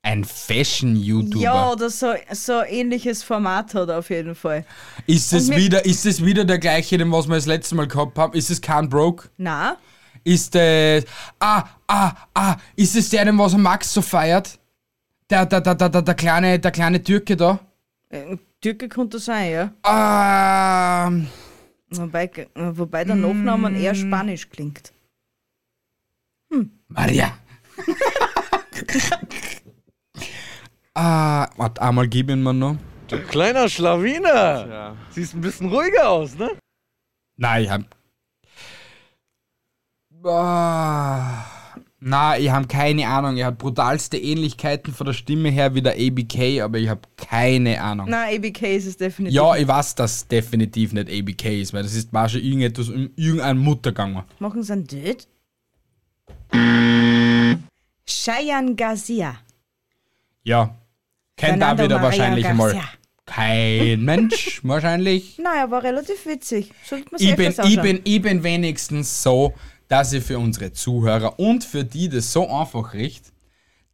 Ein 0.00 0.24
Fashion-YouTuber. 0.24 1.38
Ja, 1.38 1.72
oder 1.72 1.90
so, 1.90 2.14
so 2.32 2.54
ein 2.54 2.68
ähnliches 2.68 3.22
Format 3.22 3.74
hat 3.74 3.90
er 3.90 3.98
auf 3.98 4.08
jeden 4.08 4.34
Fall. 4.34 4.64
Ist 5.06 5.32
es 5.34 5.50
wieder, 5.50 5.84
ist 5.84 6.06
es 6.06 6.24
wieder 6.24 6.46
der 6.46 6.58
gleiche, 6.58 6.96
den 6.96 7.12
was 7.12 7.28
wir 7.28 7.34
das 7.34 7.46
letzte 7.46 7.74
Mal 7.74 7.86
gehabt 7.86 8.18
haben? 8.18 8.32
Ist 8.32 8.50
es 8.50 8.62
Can 8.62 8.88
Broke? 8.88 9.28
Na, 9.36 9.76
Ist 10.24 10.54
es. 10.54 11.04
Ah, 11.38 11.64
ah, 11.86 12.12
ah, 12.34 12.56
ist 12.76 12.96
es 12.96 13.10
der, 13.10 13.24
den 13.24 13.38
was 13.38 13.52
er 13.52 13.58
Max 13.58 13.92
so 13.92 14.02
feiert? 14.02 14.58
Der, 15.28 15.46
der, 15.46 15.60
der, 15.60 15.74
der, 15.74 15.88
der, 15.88 16.02
der 16.02 16.14
kleine, 16.14 16.58
der 16.58 16.70
kleine 16.70 17.02
Türke 17.02 17.36
da? 17.36 17.58
äh, 18.10 18.36
Türke 18.60 18.88
könnte 18.88 19.18
sein, 19.18 19.50
ja. 19.50 21.06
Ähm. 21.06 21.28
Wobei, 21.90 22.24
äh, 22.24 22.46
wobei 22.54 23.04
der 23.04 23.16
Nachname 23.16 23.78
eher 23.78 23.94
Spanisch 23.94 24.48
klingt. 24.48 24.92
Maria. 26.88 27.32
ah, 30.94 31.48
warte, 31.56 31.82
einmal 31.82 32.08
gib 32.08 32.30
ihn 32.30 32.42
mir 32.42 32.52
noch. 32.52 32.76
Du 33.08 33.18
kleiner 33.18 33.68
Schlawiner. 33.68 34.96
Siehst 35.10 35.34
ein 35.34 35.40
bisschen 35.40 35.68
ruhiger 35.68 36.08
aus, 36.08 36.36
ne? 36.36 36.50
Nein, 37.36 37.64
ich 37.64 37.70
hab. 37.70 37.82
Ah, 40.24 41.44
na, 42.00 42.36
ich 42.36 42.50
habe 42.50 42.66
keine 42.66 43.06
Ahnung. 43.06 43.36
Ich 43.36 43.44
habe 43.44 43.56
brutalste 43.56 44.16
Ähnlichkeiten 44.18 44.92
von 44.92 45.06
der 45.06 45.12
Stimme 45.12 45.50
her 45.50 45.74
wie 45.74 45.82
der 45.82 45.94
ABK, 45.94 46.60
aber 46.60 46.78
ich 46.78 46.88
habe 46.88 47.02
keine 47.16 47.80
Ahnung. 47.80 48.08
Nein, 48.08 48.36
ABK 48.36 48.62
ist 48.76 48.86
es 48.86 48.96
definitiv. 48.96 49.36
Ja, 49.36 49.54
ich 49.56 49.68
weiß, 49.68 49.94
dass 49.94 50.16
es 50.16 50.28
definitiv 50.28 50.92
nicht 50.92 51.08
ABK 51.10 51.60
ist, 51.60 51.72
weil 51.72 51.82
das 51.82 51.94
ist 51.94 52.12
mal 52.12 52.28
schon 52.28 52.40
irgendetwas 52.40 52.88
um 52.88 53.10
irgendeine 53.16 53.58
Mutter 53.58 53.90
gegangen. 53.92 54.22
Machen 54.38 54.62
sie 54.62 54.72
einen 54.72 54.86
Död? 54.86 55.26
Cheyenne 58.04 58.74
Garcia. 58.74 59.36
Ja. 60.44 60.74
Kennt 61.36 61.62
da 61.62 61.72
wieder 61.72 61.98
Maria 61.98 62.02
wahrscheinlich 62.02 62.52
mal 62.52 62.72
Garcia. 62.72 62.88
kein 63.26 64.00
Mensch, 64.04 64.60
wahrscheinlich. 64.64 65.38
Nein, 65.38 65.56
er 65.56 65.70
war 65.70 65.82
relativ 65.82 66.26
witzig. 66.26 66.72
Sollte 66.84 67.06
man 67.10 67.20
Ich 67.20 67.36
bin, 67.36 67.54
ich, 67.64 67.80
bin, 67.80 68.00
ich 68.04 68.22
bin 68.22 68.42
wenigstens 68.42 69.22
so, 69.22 69.54
dass 69.92 70.14
ich 70.14 70.24
für 70.24 70.38
unsere 70.38 70.72
Zuhörer 70.72 71.38
und 71.38 71.64
für 71.64 71.84
die 71.84 72.08
das 72.08 72.32
so 72.32 72.48
einfach 72.48 72.94
richt, 72.94 73.26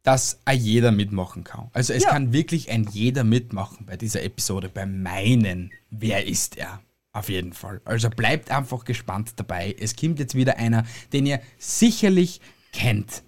dass 0.01 0.39
ein 0.45 0.57
jeder 0.57 0.93
mitmachen 0.93 1.43
kann. 1.43 1.69
Also 1.73 1.91
es 1.91 2.03
Ja. 2.03 2.11
kann 2.11 2.31
wirklich 2.31 2.71
ein 2.71 2.87
jeder 2.89 3.25
mitmachen 3.25 3.85
bei 3.85 3.97
dieser 3.97 4.23
Episode, 4.23 4.69
bei 4.69 4.85
meinen 4.85 5.73
Wer 5.89 6.25
ist 6.25 6.55
er? 6.55 6.79
Auf 7.11 7.27
jeden 7.27 7.51
Fall. 7.51 7.81
Also 7.83 8.09
bleibt 8.09 8.49
einfach 8.49 8.85
gespannt 8.85 9.33
dabei. 9.35 9.75
Es 9.77 9.93
kommt 9.97 10.19
jetzt 10.19 10.35
wieder 10.35 10.55
einer, 10.55 10.85
den 11.11 11.25
ihr 11.25 11.41
sicherlich 11.57 12.39
kennt. 12.71 13.21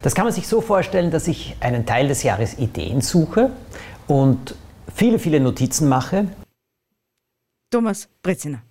Das 0.00 0.16
kann 0.16 0.24
man 0.24 0.32
sich 0.34 0.48
so 0.48 0.60
vorstellen, 0.60 1.12
dass 1.12 1.28
ich 1.28 1.54
einen 1.60 1.86
Teil 1.86 2.08
des 2.08 2.24
Jahres 2.24 2.58
Ideen 2.58 3.02
suche 3.02 3.52
und 4.08 4.56
viele, 4.92 5.20
viele 5.20 5.38
Notizen 5.38 5.88
mache. 5.88 6.26
Thomas 7.70 8.08
Breziner. 8.20 8.62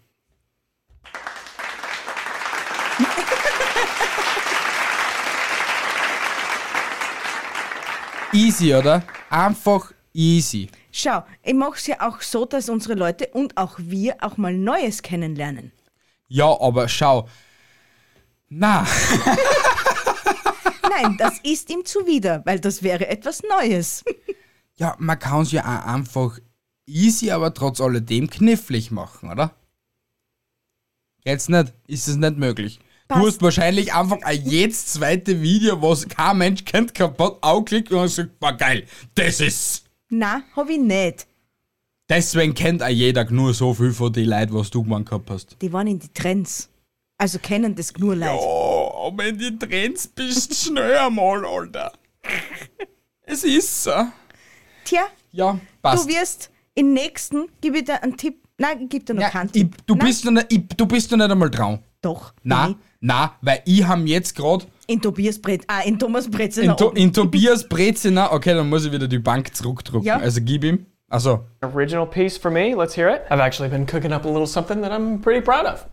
Easy, 8.34 8.74
oder? 8.74 9.04
Einfach 9.30 9.91
easy. 10.13 10.69
Schau, 10.91 11.24
ich 11.43 11.54
mache 11.54 11.76
es 11.78 11.88
ja 11.88 12.08
auch 12.08 12.22
so, 12.22 12.46
dass 12.46 12.69
unsere 12.69 12.96
Leute 12.96 13.28
und 13.28 13.58
auch 13.58 13.76
wir 13.78 14.15
auch 14.22 14.38
mal 14.38 14.54
Neues 14.54 15.02
kennenlernen. 15.02 15.72
Ja, 16.28 16.60
aber 16.60 16.88
schau. 16.88 17.28
Na, 18.50 18.86
Nein, 20.89 21.17
das 21.17 21.39
ist 21.43 21.69
ihm 21.69 21.86
zuwider, 21.86 22.41
weil 22.46 22.60
das 22.60 22.84
wäre 22.84 23.08
etwas 23.08 23.41
Neues. 23.43 24.04
ja, 24.76 24.96
man 25.00 25.17
kann 25.19 25.41
es 25.41 25.52
ja 25.52 25.62
auch 25.63 25.86
einfach 25.86 26.39
easy, 26.86 27.32
aber 27.32 27.54
trotz 27.54 27.82
alledem 27.82 28.30
knifflig 28.30 28.91
machen, 28.91 29.32
oder? 29.32 29.56
Jetzt 31.24 31.50
nicht, 31.50 31.74
ist 31.88 32.08
es 32.08 32.17
nicht 32.17 32.38
möglich. 32.38 32.80
Du 33.09 33.15
hast 33.27 33.41
wahrscheinlich 33.41 33.93
einfach 33.93 34.17
ein 34.23 34.41
jedes 34.43 34.87
zweite 34.87 35.41
Video, 35.41 35.81
was 35.81 36.07
kein 36.07 36.37
Mensch 36.37 36.65
kennt, 36.65 36.95
kaputt, 36.95 37.37
anklickt 37.41 37.91
und 37.91 38.07
sagt, 38.07 38.29
war 38.39 38.55
geil, 38.57 38.85
das 39.15 39.39
ist. 39.41 39.83
Na, 40.09 40.41
hab 40.55 40.69
ich 40.69 40.79
nicht. 40.79 41.27
Deswegen 42.09 42.53
kennt 42.53 42.81
auch 42.83 42.87
jeder 42.87 43.29
nur 43.31 43.53
so 43.53 43.73
viel 43.73 43.91
von 43.91 44.11
den 44.13 44.29
Leuten, 44.29 44.53
was 44.53 44.69
du 44.69 44.83
gemacht 44.83 45.05
gehabt 45.07 45.29
hast. 45.29 45.57
Die 45.61 45.71
waren 45.71 45.87
in 45.87 45.99
die 45.99 46.09
Trends. 46.09 46.69
Also 47.17 47.39
kennen 47.39 47.75
das 47.75 47.93
nur 47.97 48.15
Leute. 48.15 48.33
Oh, 48.39 49.07
aber 49.07 49.25
in 49.25 49.37
die 49.37 49.57
Trends 49.57 50.07
bist 50.07 50.53
schnell 50.55 50.97
einmal, 50.97 51.45
Alter. 51.45 51.93
Es 53.21 53.43
ist 53.43 53.83
so. 53.83 53.91
Tja, 54.85 55.03
Ja, 55.31 55.59
passt. 55.81 56.03
du 56.05 56.13
wirst 56.13 56.49
im 56.75 56.93
nächsten, 56.93 57.47
gib 57.61 57.75
ich 57.75 57.85
dir 57.85 58.01
einen 58.03 58.17
Tipp. 58.17 58.37
Nein, 58.57 58.87
gib 58.89 59.05
dir 59.05 59.13
noch 59.13 59.29
keinen 59.29 59.47
Ich, 59.47 59.53
Tipp. 59.53 59.77
du, 59.85 59.95
Nein, 59.95 60.07
bist 60.07 60.25
noch 60.25 60.31
nicht, 60.31 60.47
ich, 60.51 60.61
du 60.75 60.85
bist 60.85 61.09
noch 61.11 61.17
nicht 61.17 61.31
einmal 61.31 61.49
dran. 61.49 61.79
Doch. 62.03 62.33
Na, 62.43 62.67
nein. 62.67 62.75
na, 62.99 63.35
weil 63.41 63.61
ich 63.65 63.83
ham 63.87 64.05
jetzt 64.05 64.35
gerade 64.35 64.65
In 64.87 65.01
Tobias 65.01 65.39
Brett, 65.41 65.63
ah, 65.67 65.79
in 65.81 65.97
Thomas 65.97 66.29
Breziner 66.29 66.71
in, 66.71 66.77
to, 66.77 66.87
oben. 66.87 66.97
in 66.97 67.13
Tobias 67.13 67.67
Breziner, 67.67 68.31
okay, 68.31 68.53
dann 68.53 68.69
muss 68.69 68.85
ich 68.85 68.91
wieder 68.91 69.07
die 69.07 69.19
Bank 69.19 69.55
zurückdrucken. 69.55 70.05
Ja. 70.05 70.17
Also 70.17 70.41
gib 70.43 70.63
ihm. 70.63 70.85
Also, 71.09 71.45
Original 71.61 72.05
piece 72.05 72.37
for 72.37 72.51
me. 72.51 72.75
Let's 72.75 72.95
hear 72.95 73.07
it. 73.07 73.21
I've 73.29 73.39
actually 73.39 73.69
been 73.69 73.85
cooking 73.85 74.11
up 74.11 74.25
a 74.25 74.27
little 74.27 74.47
something 74.47 74.81
that 74.81 74.91
I'm 74.91 75.21
pretty 75.21 75.41
proud 75.41 75.65
of. 75.65 75.85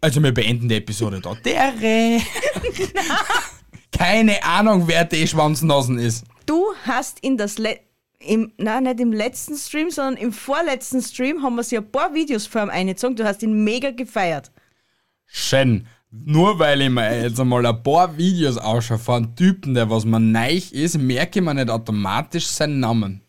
also 0.00 0.22
wir 0.22 0.32
beenden 0.32 0.68
die 0.68 0.76
Episode 0.76 1.20
da. 1.20 1.34
Dere. 1.44 2.20
Keine 3.92 4.42
Ahnung, 4.42 4.88
wer 4.88 5.04
die 5.04 5.26
Schwanznasen 5.26 5.98
ist. 5.98 6.24
Du 6.46 6.64
hast 6.84 7.20
in 7.20 7.36
das 7.36 7.58
Le 7.58 7.78
im, 8.18 8.52
nein, 8.56 8.84
nicht 8.84 8.98
im 9.00 9.12
letzten 9.12 9.56
Stream, 9.56 9.90
sondern 9.90 10.16
im 10.16 10.32
vorletzten 10.32 11.02
Stream 11.02 11.42
haben 11.42 11.54
wir 11.56 11.62
sie 11.62 11.76
ein 11.76 11.90
paar 11.90 12.14
Videos 12.14 12.46
vor 12.46 12.62
ihm 12.62 12.70
eingezogen. 12.70 13.14
Du 13.14 13.24
hast 13.24 13.42
ihn 13.42 13.62
mega 13.62 13.90
gefeiert. 13.90 14.50
Schön. 15.26 15.86
Nur 16.10 16.58
weil 16.58 16.80
ich 16.80 16.88
mir 16.90 17.22
jetzt 17.22 17.38
einmal 17.38 17.66
ein 17.66 17.82
paar 17.82 18.16
Videos 18.16 18.56
ausschaue 18.56 18.98
von 18.98 19.24
einem 19.24 19.36
Typen, 19.36 19.74
der 19.74 19.90
was 19.90 20.04
mir 20.04 20.20
neich 20.20 20.72
ist, 20.72 20.96
merke 20.98 21.40
ich 21.40 21.44
mir 21.44 21.54
nicht 21.54 21.68
automatisch 21.68 22.46
seinen 22.46 22.80
Namen. 22.80 23.20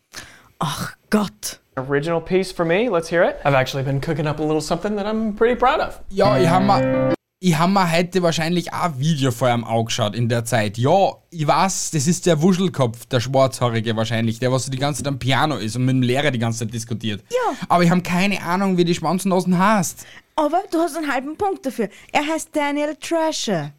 Ach 0.58 0.94
Gott. 1.10 1.60
Original 1.76 2.20
piece 2.20 2.50
for 2.50 2.64
me. 2.64 2.88
Let's 2.88 3.10
hear 3.10 3.22
it. 3.22 3.36
I've 3.44 3.54
actually 3.54 3.84
been 3.84 4.00
cooking 4.00 4.26
up 4.26 4.40
a 4.40 4.42
little 4.42 4.60
something 4.60 4.96
that 4.96 5.06
I'm 5.06 5.34
pretty 5.34 5.54
proud 5.54 5.80
of. 5.80 6.00
Ja, 6.10 6.38
ich 6.38 6.48
habe 6.48 6.64
mir, 6.64 7.14
ich 7.40 7.56
hab 7.56 7.70
mir 7.70 7.92
heute 7.92 8.22
wahrscheinlich 8.22 8.72
auch 8.72 8.84
ein 8.84 8.98
Video 8.98 9.30
vor 9.30 9.48
ihm 9.48 9.64
angeschaut 9.64 10.16
in 10.16 10.28
der 10.28 10.44
Zeit. 10.44 10.76
Ja, 10.78 11.12
ich 11.30 11.46
weiß, 11.46 11.92
das 11.92 12.08
ist 12.08 12.26
der 12.26 12.42
Wuschelkopf, 12.42 13.06
der 13.06 13.20
Schwarzhaarige 13.20 13.94
wahrscheinlich, 13.94 14.40
der 14.40 14.50
was 14.50 14.64
so 14.64 14.72
die 14.72 14.78
ganze 14.78 15.02
Zeit 15.02 15.08
am 15.08 15.18
Piano 15.20 15.56
ist 15.56 15.76
und 15.76 15.84
mit 15.84 15.94
dem 15.94 16.02
Lehrer 16.02 16.32
die 16.32 16.40
ganze 16.40 16.60
Zeit 16.60 16.74
diskutiert. 16.74 17.22
Ja. 17.30 17.56
Aber 17.68 17.84
ich 17.84 17.90
habe 17.90 18.02
keine 18.02 18.42
Ahnung, 18.42 18.76
wie 18.76 18.84
die 18.84 18.94
Schwanznasen 18.94 19.56
heißt. 19.56 20.04
Aber 20.38 20.62
du 20.70 20.78
hast 20.78 20.96
einen 20.96 21.12
halben 21.12 21.36
Punkt 21.36 21.66
dafür. 21.66 21.88
Er 22.12 22.24
heißt 22.24 22.50
Daniel 22.52 22.94
Trasher. 22.94 23.72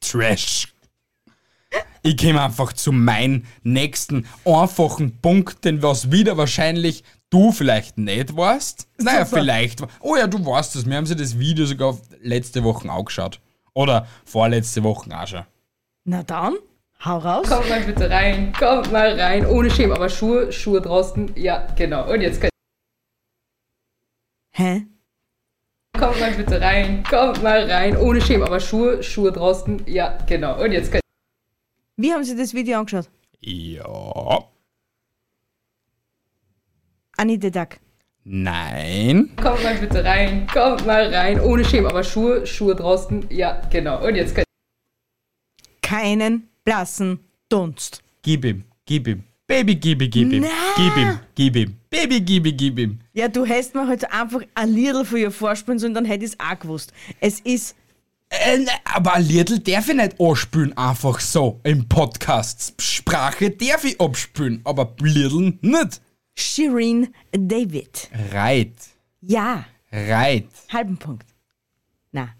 Trash. 0.00 0.72
Ich 2.04 2.16
komme 2.16 2.40
einfach 2.40 2.72
zu 2.72 2.92
meinem 2.92 3.46
nächsten 3.64 4.28
einfachen 4.44 5.18
Punkt, 5.20 5.64
den 5.64 5.82
was 5.82 6.12
wieder 6.12 6.36
wahrscheinlich 6.36 7.02
du 7.30 7.50
vielleicht 7.50 7.98
nicht 7.98 8.36
weißt. 8.36 8.86
Naja, 8.98 9.26
Super. 9.26 9.40
vielleicht. 9.40 9.82
Oh 9.98 10.14
ja, 10.14 10.28
du 10.28 10.38
weißt 10.38 10.76
es. 10.76 10.86
Wir 10.86 10.96
haben 10.98 11.06
sie 11.06 11.16
das 11.16 11.36
Video 11.36 11.66
sogar 11.66 11.98
letzte 12.22 12.62
Woche 12.62 12.88
angeschaut. 12.88 13.40
Oder 13.74 14.06
vorletzte 14.24 14.84
Woche 14.84 15.10
auch 15.18 15.26
schon. 15.26 15.42
Na 16.04 16.22
dann, 16.22 16.54
hau 17.04 17.18
raus. 17.18 17.48
Kommt 17.48 17.68
mal 17.68 17.82
bitte 17.82 18.08
rein, 18.08 18.52
kommt 18.56 18.92
mal 18.92 19.18
rein, 19.18 19.44
ohne 19.44 19.68
Schämen, 19.68 19.96
aber 19.96 20.08
Schuhe, 20.08 20.52
Schuhe 20.52 20.80
draußen, 20.80 21.32
ja, 21.34 21.66
genau. 21.74 22.08
Und 22.08 22.20
jetzt 22.20 22.40
könnt 22.40 22.52
Hä? 24.58 24.86
Kommt 25.98 26.18
mal 26.18 26.32
bitte 26.32 26.58
rein, 26.58 27.04
kommt 27.04 27.42
mal 27.42 27.70
rein, 27.70 27.94
ohne 27.94 28.22
Schämen, 28.22 28.46
aber 28.46 28.58
Schuhe, 28.58 29.02
Schuhe 29.02 29.30
draußen, 29.30 29.82
ja, 29.86 30.16
genau. 30.26 30.62
Und 30.64 30.72
jetzt 30.72 30.90
könnt 30.90 31.02
Wie 31.98 32.10
haben 32.10 32.24
Sie 32.24 32.34
das 32.34 32.54
Video 32.54 32.78
angeschaut? 32.78 33.10
Ja. 33.40 34.48
Annie 37.18 37.38
the 37.38 37.50
Duck. 37.50 37.76
Nein. 38.24 39.30
Kommt 39.36 39.62
mal 39.62 39.76
bitte 39.76 40.02
rein, 40.02 40.46
kommt 40.46 40.86
mal 40.86 41.12
rein, 41.14 41.38
ohne 41.38 41.62
Schämen, 41.62 41.90
aber 41.90 42.02
Schuhe, 42.02 42.46
Schuhe 42.46 42.74
draußen, 42.74 43.26
ja, 43.28 43.60
genau. 43.70 44.06
Und 44.06 44.14
jetzt 44.14 44.34
könnt 44.34 44.46
Keinen 45.82 46.48
blassen 46.64 47.20
Dunst. 47.50 48.02
Gib 48.22 48.46
ihm, 48.46 48.64
gib 48.86 49.06
ihm. 49.06 49.24
Baby, 49.46 49.76
gib 49.76 50.02
ihm, 50.02 50.10
gib 50.10 50.32
ihm. 50.32 50.44
Gib 50.76 50.96
ihm, 50.96 51.18
gib 51.36 51.56
ihm. 51.56 51.76
Baby, 51.88 52.20
gib 52.20 52.46
ihm, 52.46 52.56
gib 52.56 52.78
ihm. 52.78 52.98
Ja, 53.12 53.28
du 53.28 53.44
hättest 53.44 53.74
mir 53.74 53.86
heute 53.86 54.10
einfach 54.10 54.40
ein 54.54 54.68
Lidl 54.74 55.04
für 55.04 55.18
ihr 55.20 55.30
vorspielen 55.30 55.78
sollen, 55.78 55.94
dann 55.94 56.04
hätte 56.04 56.24
ich 56.24 56.32
es 56.32 56.40
auch 56.40 56.58
gewusst. 56.58 56.92
Es 57.20 57.40
ist. 57.40 57.76
Äh, 58.28 58.58
ne, 58.58 58.70
aber 58.84 59.14
ein 59.14 59.24
Lidl 59.24 59.60
darf 59.60 59.88
ich 59.88 59.94
nicht 59.94 60.20
anspülen, 60.20 60.76
einfach 60.76 61.20
so 61.20 61.60
im 61.62 61.88
Podcast. 61.88 62.74
Sprache 62.82 63.50
darf 63.50 63.84
ich 63.84 64.00
abspülen, 64.00 64.60
aber 64.64 64.94
Lidl 65.00 65.56
nicht. 65.60 66.00
Shireen 66.36 67.14
David. 67.30 68.10
Reit, 68.32 68.74
Ja, 69.20 69.64
reit. 69.92 70.48
halben 70.72 70.96
Punkt. 70.98 71.24
Na. 72.10 72.30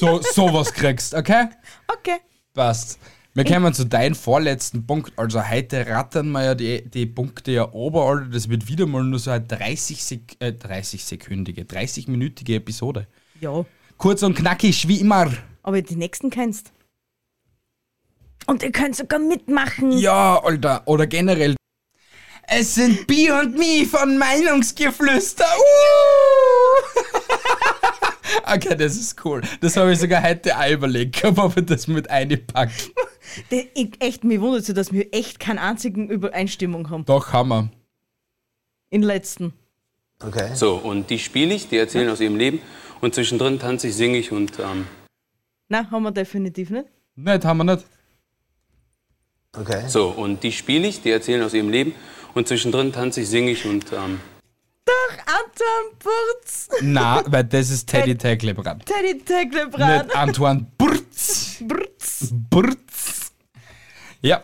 So, 0.00 0.20
sowas 0.34 0.72
kriegst, 0.72 1.14
okay? 1.14 1.46
Okay. 1.86 2.16
Passt. 2.52 2.98
Wir 3.38 3.44
kommen 3.44 3.72
zu 3.72 3.86
deinem 3.86 4.16
vorletzten 4.16 4.84
Punkt. 4.84 5.12
Also 5.16 5.48
heute 5.48 5.86
rattern 5.86 6.32
wir 6.32 6.42
ja 6.42 6.54
die, 6.56 6.82
die 6.90 7.06
Punkte 7.06 7.52
ja 7.52 7.72
ober, 7.72 8.06
Alter. 8.06 8.30
Das 8.32 8.48
wird 8.48 8.66
wieder 8.66 8.84
mal 8.84 9.04
nur 9.04 9.20
so 9.20 9.30
eine 9.30 9.44
30, 9.44 10.02
Sek 10.02 10.36
äh, 10.40 10.52
30 10.52 11.04
sekündige, 11.04 11.62
30-minütige 11.62 12.56
Episode. 12.56 13.06
Ja. 13.40 13.64
Kurz 13.96 14.24
und 14.24 14.34
knackig, 14.36 14.88
wie 14.88 14.98
immer. 14.98 15.32
Aber 15.62 15.80
die 15.80 15.94
nächsten 15.94 16.30
kennst. 16.30 16.72
Und 18.48 18.64
ihr 18.64 18.72
könnt 18.72 18.96
sogar 18.96 19.20
mitmachen. 19.20 19.96
Ja, 19.96 20.42
Alter. 20.42 20.82
Oder 20.86 21.06
generell. 21.06 21.54
Es 22.48 22.74
sind 22.74 23.06
Bi 23.06 23.30
und 23.30 23.56
Mi 23.56 23.86
von 23.86 24.18
Meinungsgeflüster. 24.18 25.44
Uh! 25.44 26.98
okay, 28.52 28.74
das 28.76 28.96
ist 28.96 29.24
cool. 29.24 29.42
Das 29.60 29.76
habe 29.76 29.92
ich 29.92 30.00
sogar 30.00 30.24
heute 30.24 30.58
auch 30.58 30.68
überlegt, 30.68 31.24
ob 31.24 31.56
ich 31.56 31.66
das 31.66 31.86
mit 31.86 32.10
einpacke. 32.10 32.72
Der, 33.50 33.64
ich, 33.74 33.92
echt, 34.00 34.24
mir 34.24 34.40
wundert 34.40 34.64
so, 34.64 34.72
dass 34.72 34.92
wir 34.92 35.12
echt 35.12 35.40
keine 35.40 35.60
einzigen 35.60 36.08
Übereinstimmung 36.08 36.90
haben. 36.90 37.04
Doch, 37.04 37.32
haben 37.32 37.48
wir. 37.48 37.68
In 38.90 39.02
letzten. 39.02 39.52
Okay. 40.24 40.54
So, 40.54 40.76
und 40.76 41.10
die 41.10 41.18
spiele 41.18 41.54
ich, 41.54 41.68
die 41.68 41.76
erzählen 41.76 42.08
aus 42.08 42.20
ihrem 42.20 42.36
Leben. 42.36 42.60
Und 43.00 43.14
zwischendrin 43.14 43.58
tanze 43.58 43.88
ich, 43.88 43.94
singe 43.94 44.18
ich 44.18 44.32
und 44.32 44.58
ähm, 44.58 44.86
Nein, 45.68 45.90
haben 45.90 46.02
wir 46.02 46.10
definitiv 46.10 46.70
nicht. 46.70 46.86
Nicht, 47.14 47.44
haben 47.44 47.58
wir 47.58 47.64
nicht. 47.64 47.84
Okay. 49.56 49.88
so, 49.88 50.08
und 50.08 50.42
die 50.42 50.52
spiele 50.52 50.88
ich, 50.88 51.02
die 51.02 51.10
erzählen 51.10 51.42
aus 51.42 51.54
ihrem 51.54 51.68
Leben. 51.68 51.94
Und 52.34 52.48
zwischendrin 52.48 52.92
tanze 52.92 53.22
ich, 53.22 53.28
singe 53.28 53.50
ich 53.50 53.64
und 53.66 53.92
ähm, 53.92 54.20
Doch, 54.84 55.18
Anton 55.26 55.98
Burz. 55.98 56.68
Na, 56.82 57.22
weil 57.32 57.44
das 57.44 57.70
ist 57.70 57.88
Teddy 57.88 58.16
Tecklebrand. 58.16 58.86
Teddy 58.86 59.18
Tecklebrand. 59.18 60.06
Nicht 60.06 60.16
Antoine 60.16 60.66
Burz. 60.76 61.56
Burz. 61.60 62.32
Burz. 62.50 62.87
Ja. 64.20 64.42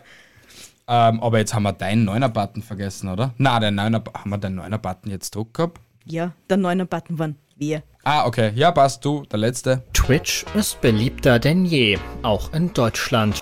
Ähm, 0.87 1.21
aber 1.21 1.39
jetzt 1.39 1.53
haben 1.53 1.63
wir 1.63 1.73
deinen 1.73 2.05
Neuner-Button 2.05 2.61
vergessen, 2.61 3.09
oder? 3.09 3.33
Na, 3.37 3.59
den 3.59 3.75
Neuner, 3.75 4.03
haben 4.13 4.29
wir 4.29 4.37
den 4.37 4.55
Neuner-Button 4.55 5.09
jetzt 5.09 5.33
druck 5.35 5.53
gehabt? 5.53 5.81
Ja, 6.05 6.33
der 6.49 6.57
neuner 6.57 6.85
Button 6.85 7.17
waren 7.17 7.35
wir. 7.55 7.81
Ah, 8.03 8.27
okay. 8.27 8.51
Ja, 8.53 8.71
passt 8.71 9.03
du, 9.03 9.23
der 9.25 9.39
letzte. 9.39 9.83
Twitch 9.93 10.45
ist 10.53 10.79
beliebter 10.81 11.39
denn 11.39 11.65
je, 11.65 11.97
auch 12.21 12.53
in 12.53 12.71
Deutschland. 12.73 13.41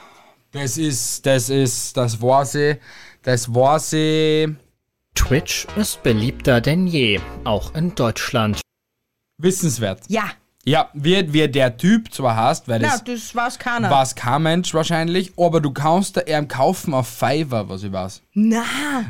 Das 0.54 0.78
ist, 0.78 1.26
das 1.26 1.50
ist, 1.50 1.98
das 1.98 2.22
war 2.22 2.46
sie, 2.46 2.80
das 3.24 3.54
war 3.54 3.80
sie. 3.80 4.56
Twitch 5.16 5.68
ist 5.76 6.02
beliebter 6.04 6.62
denn 6.62 6.88
je, 6.88 7.20
auch 7.44 7.76
in 7.76 7.94
Deutschland. 7.96 8.62
Wissenswert. 9.38 10.02
Ja. 10.08 10.32
Ja, 10.66 10.90
wie, 10.94 11.34
wie 11.34 11.46
der 11.50 11.76
Typ 11.76 12.14
zwar 12.14 12.38
heißt, 12.38 12.70
weil 12.70 12.80
das 12.80 13.04
das 13.04 13.36
war's 13.36 13.60
keiner. 13.60 13.90
weiß 13.92 14.16
kein 14.16 14.44
Mensch 14.44 14.74
wahrscheinlich, 14.74 15.34
aber 15.38 15.60
du 15.60 15.72
kannst 15.72 16.16
da 16.16 16.22
eher 16.22 16.46
kaufen 16.46 16.94
auf 16.94 17.06
Fiverr, 17.08 17.68
was 17.68 17.84
ich 17.84 17.92
weiß. 17.92 18.22
Na, 18.34 18.64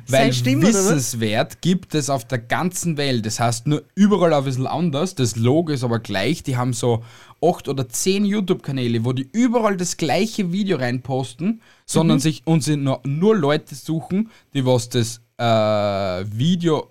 Weil 0.07 0.29
was? 0.29 0.43
Wissenswert 0.45 1.61
gibt 1.61 1.93
es 1.93 2.09
auf 2.09 2.25
der 2.25 2.39
ganzen 2.39 2.97
Welt. 2.97 3.23
Das 3.27 3.39
heißt 3.39 3.67
nur 3.67 3.83
überall 3.93 4.33
ein 4.33 4.43
bisschen 4.43 4.65
anders. 4.65 5.13
Das 5.13 5.35
Logo 5.35 5.71
ist 5.71 5.83
aber 5.83 5.99
gleich. 5.99 6.41
Die 6.41 6.57
haben 6.57 6.73
so 6.73 7.03
acht 7.39 7.67
oder 7.67 7.87
zehn 7.87 8.25
YouTube-Kanäle, 8.25 9.05
wo 9.05 9.13
die 9.13 9.29
überall 9.31 9.77
das 9.77 9.97
gleiche 9.97 10.51
Video 10.51 10.77
reinposten, 10.77 11.61
sondern 11.85 12.17
Mhm. 12.17 12.21
sich 12.21 12.41
und 12.45 12.65
nur, 12.67 12.99
nur 13.05 13.35
Leute 13.37 13.75
suchen, 13.75 14.31
die 14.55 14.65
was 14.65 14.89
das 14.89 15.21
äh, 15.37 15.43
Video 16.35 16.89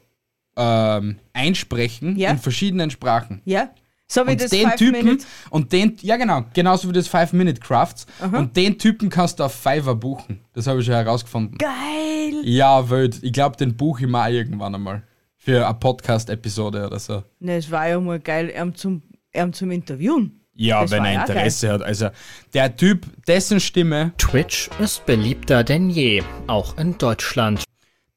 ähm, 0.56 1.16
einsprechen 1.32 2.16
Ja. 2.16 2.30
in 2.30 2.38
verschiedenen 2.38 2.90
Sprachen. 2.90 3.40
Ja. 3.44 3.70
So 4.12 4.26
wie 4.26 4.32
und 4.32 4.40
das 4.42 4.50
den 4.50 4.68
Five 4.68 4.76
Typen 4.76 5.04
Minute. 5.04 5.24
und 5.50 5.72
den 5.72 5.96
ja 6.02 6.16
genau 6.16 6.44
genauso 6.52 6.88
wie 6.88 6.92
das 6.92 7.08
Five 7.08 7.32
Minute 7.32 7.60
Crafts 7.60 8.06
Aha. 8.20 8.38
und 8.38 8.56
den 8.56 8.78
Typen 8.78 9.08
kannst 9.08 9.40
du 9.40 9.44
auf 9.44 9.54
Fiverr 9.54 9.94
buchen. 9.94 10.40
Das 10.52 10.66
habe 10.66 10.80
ich 10.80 10.86
schon 10.86 10.94
herausgefunden. 10.94 11.56
Geil. 11.58 12.42
Ja, 12.44 12.90
wild. 12.90 13.22
Ich 13.22 13.32
glaube, 13.32 13.56
den 13.56 13.76
buche 13.76 14.04
ich 14.04 14.10
mal 14.10 14.32
irgendwann 14.32 14.74
einmal. 14.74 15.02
Für 15.36 15.66
eine 15.66 15.74
Podcast-Episode 15.74 16.86
oder 16.86 16.98
so. 17.00 17.22
Ne, 17.40 17.56
es 17.56 17.70
war 17.70 17.88
ja 17.88 17.98
mal 17.98 18.20
geil, 18.20 18.52
ihm 18.56 18.74
zum, 18.74 19.02
ihm 19.34 19.52
zum 19.52 19.70
Interviewen. 19.72 20.40
Ja, 20.54 20.82
Das 20.82 20.90
wenn 20.90 21.04
er 21.04 21.22
Interesse 21.22 21.72
hat. 21.72 21.82
Also, 21.82 22.10
der 22.54 22.76
Typ, 22.76 23.06
dessen 23.26 23.58
Stimme. 23.58 24.12
Twitch 24.18 24.68
ist 24.78 25.04
beliebter 25.06 25.64
denn 25.64 25.90
je, 25.90 26.22
auch 26.46 26.76
in 26.78 26.98
Deutschland. 26.98 27.64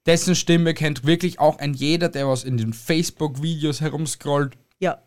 Dessen 0.04 0.36
Stimme 0.36 0.72
kennt 0.74 1.04
wirklich 1.04 1.40
auch 1.40 1.58
ein 1.58 1.74
jeder, 1.74 2.08
der 2.10 2.28
was 2.28 2.44
in 2.44 2.58
den 2.58 2.72
Facebook-Videos 2.74 3.80
herumscrollt. 3.80 4.56
Ja. 4.78 4.98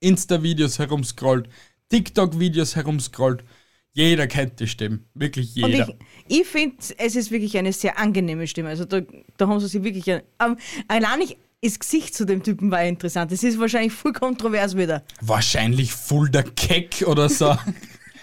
Insta-Videos 0.00 0.78
herumscrollt. 0.78 1.48
TikTok-Videos 1.90 2.76
herumscrollt. 2.76 3.44
Jeder 3.92 4.26
kennt 4.26 4.60
die 4.60 4.68
Stimme. 4.68 5.00
Wirklich 5.14 5.62
Und 5.62 5.70
jeder. 5.70 5.88
ich, 6.28 6.40
ich 6.40 6.46
finde, 6.46 6.76
es 6.98 7.16
ist 7.16 7.30
wirklich 7.30 7.56
eine 7.58 7.72
sehr 7.72 7.98
angenehme 7.98 8.46
Stimme. 8.46 8.68
Also 8.68 8.84
da, 8.84 9.00
da 9.36 9.48
haben 9.48 9.58
sie 9.60 9.68
sich 9.68 9.82
wirklich. 9.82 10.10
Ein, 10.10 10.22
ähm, 10.40 10.56
allein 10.86 11.20
ich, 11.22 11.36
das 11.62 11.78
Gesicht 11.78 12.14
zu 12.14 12.24
dem 12.24 12.42
Typen 12.42 12.70
war 12.70 12.84
interessant. 12.84 13.32
Das 13.32 13.42
ist 13.42 13.58
wahrscheinlich 13.58 13.92
voll 13.92 14.12
kontrovers 14.12 14.76
wieder. 14.76 15.02
Wahrscheinlich 15.20 15.92
voll 15.92 16.28
der 16.28 16.44
Keck 16.44 17.04
oder 17.06 17.28
so. 17.28 17.56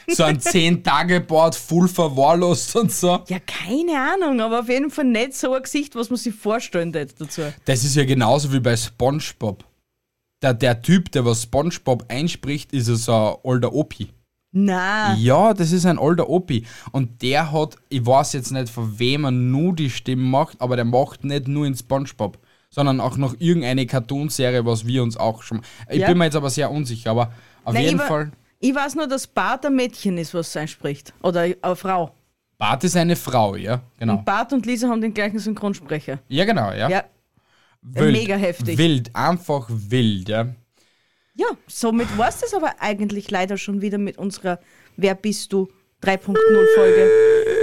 so 0.07 0.23
ein 0.23 0.39
10-Tage-Board, 0.39 1.55
voll 1.55 1.87
verwahrlost 1.87 2.75
und 2.75 2.91
so. 2.91 3.23
Ja, 3.27 3.39
keine 3.39 3.99
Ahnung, 3.99 4.39
aber 4.39 4.59
auf 4.59 4.69
jeden 4.69 4.91
Fall 4.91 5.05
nicht 5.05 5.33
so 5.33 5.53
ein 5.53 5.63
Gesicht, 5.63 5.95
was 5.95 6.09
man 6.09 6.17
sich 6.17 6.35
vorstellen 6.35 6.91
dazu. 6.91 7.41
Das 7.65 7.83
ist 7.83 7.95
ja 7.95 8.05
genauso 8.05 8.53
wie 8.53 8.59
bei 8.59 8.77
SpongeBob. 8.77 9.65
Der, 10.45 10.53
der 10.53 10.79
Typ, 10.83 11.11
der 11.11 11.25
was 11.25 11.41
SpongeBob 11.41 12.05
einspricht, 12.07 12.71
ist 12.71 12.85
so 12.85 13.11
ein 13.43 13.51
alter 13.51 13.73
Opi. 13.73 14.09
Na. 14.51 15.15
Ja, 15.15 15.55
das 15.55 15.71
ist 15.71 15.87
ein 15.87 15.97
alter 15.97 16.29
Opi. 16.29 16.67
Und 16.91 17.23
der 17.23 17.51
hat, 17.51 17.77
ich 17.89 18.05
weiß 18.05 18.33
jetzt 18.33 18.51
nicht, 18.51 18.69
von 18.69 18.99
wem 18.99 19.23
er 19.25 19.31
nur 19.31 19.73
die 19.73 19.89
Stimme 19.89 20.21
macht, 20.21 20.61
aber 20.61 20.75
der 20.75 20.85
macht 20.85 21.23
nicht 21.23 21.47
nur 21.47 21.65
in 21.65 21.75
SpongeBob, 21.75 22.37
sondern 22.69 22.99
auch 23.01 23.17
noch 23.17 23.33
irgendeine 23.39 23.87
Cartoonserie, 23.87 24.63
was 24.67 24.85
wir 24.85 25.01
uns 25.01 25.17
auch 25.17 25.41
schon. 25.41 25.61
Ich 25.89 26.01
Ja. 26.01 26.07
bin 26.09 26.19
mir 26.19 26.25
jetzt 26.25 26.35
aber 26.35 26.51
sehr 26.51 26.69
unsicher, 26.69 27.09
aber 27.09 27.31
auf 27.63 27.73
Nein, 27.73 27.83
jeden 27.83 27.95
ich, 27.99 28.03
Fall. 28.03 28.31
Ich 28.59 28.75
weiß 28.75 28.93
nur, 28.93 29.07
dass 29.07 29.25
Bart 29.25 29.65
ein 29.65 29.75
Mädchen 29.75 30.19
ist, 30.19 30.35
was 30.35 30.55
einspricht. 30.55 31.11
Oder 31.23 31.47
eine 31.59 31.75
Frau. 31.75 32.11
Bart 32.59 32.83
ist 32.83 32.95
eine 32.95 33.15
Frau, 33.15 33.55
ja, 33.55 33.81
genau. 33.97 34.17
Und 34.17 34.25
Bart 34.25 34.53
und 34.53 34.67
Lisa 34.67 34.87
haben 34.89 35.01
den 35.01 35.13
gleichen 35.15 35.39
Synchronsprecher. 35.39 36.19
Ja, 36.27 36.45
genau, 36.45 36.71
ja. 36.71 36.87
Ja. 36.87 37.03
Wild, 37.87 38.11
mega 38.11 38.35
heftig. 38.35 38.77
Wild, 38.77 39.15
einfach 39.15 39.67
wild, 39.69 40.29
ja. 40.29 40.55
Ja, 41.35 41.47
somit 41.67 42.17
war 42.17 42.29
es 42.29 42.39
das 42.39 42.53
aber 42.53 42.75
eigentlich 42.79 43.29
leider 43.29 43.57
schon 43.57 43.81
wieder 43.81 43.97
mit 43.97 44.17
unserer 44.17 44.59
Wer 44.97 45.13
bist 45.15 45.51
du 45.53 45.67
3.0 46.01 46.35
Folge. 46.75 47.11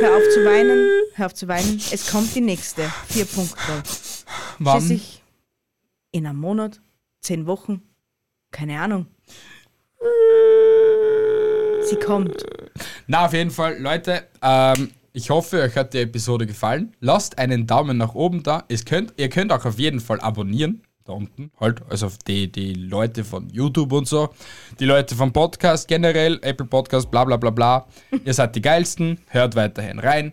Hör 0.00 0.16
auf 0.16 0.28
zu 0.28 0.44
weinen, 0.44 0.88
hör 1.14 1.26
auf 1.26 1.34
zu 1.34 1.48
weinen. 1.48 1.80
Es 1.90 2.10
kommt 2.10 2.34
die 2.34 2.40
nächste 2.40 2.82
4.0. 3.10 4.24
Wann? 4.58 4.80
Schließlich 4.80 5.22
in 6.12 6.26
einem 6.26 6.38
Monat, 6.38 6.80
zehn 7.20 7.46
Wochen, 7.46 7.82
keine 8.50 8.80
Ahnung. 8.80 9.06
Sie 11.84 11.96
kommt. 11.96 12.44
Na, 13.06 13.26
auf 13.26 13.32
jeden 13.32 13.50
Fall, 13.50 13.78
Leute, 13.80 14.28
ähm, 14.42 14.90
ich 15.12 15.30
hoffe, 15.30 15.60
euch 15.62 15.76
hat 15.76 15.94
die 15.94 15.98
Episode 15.98 16.46
gefallen. 16.46 16.94
Lasst 17.00 17.38
einen 17.38 17.66
Daumen 17.66 17.96
nach 17.98 18.14
oben 18.14 18.42
da. 18.42 18.64
Es 18.68 18.84
könnt, 18.84 19.14
ihr 19.16 19.28
könnt 19.28 19.52
auch 19.52 19.64
auf 19.64 19.78
jeden 19.78 20.00
Fall 20.00 20.20
abonnieren. 20.20 20.82
Da 21.04 21.12
unten 21.14 21.50
halt, 21.58 21.82
also 21.90 22.08
die, 22.28 22.50
die 22.50 22.74
Leute 22.74 23.24
von 23.24 23.50
YouTube 23.50 23.92
und 23.92 24.06
so, 24.06 24.30
die 24.78 24.84
Leute 24.84 25.16
vom 25.16 25.32
Podcast 25.32 25.88
generell, 25.88 26.38
Apple 26.42 26.66
Podcast, 26.66 27.10
bla 27.10 27.24
bla 27.24 27.36
bla 27.36 27.50
bla. 27.50 27.86
ihr 28.24 28.34
seid 28.34 28.54
die 28.54 28.62
geilsten, 28.62 29.18
hört 29.28 29.56
weiterhin 29.56 29.98
rein. 29.98 30.32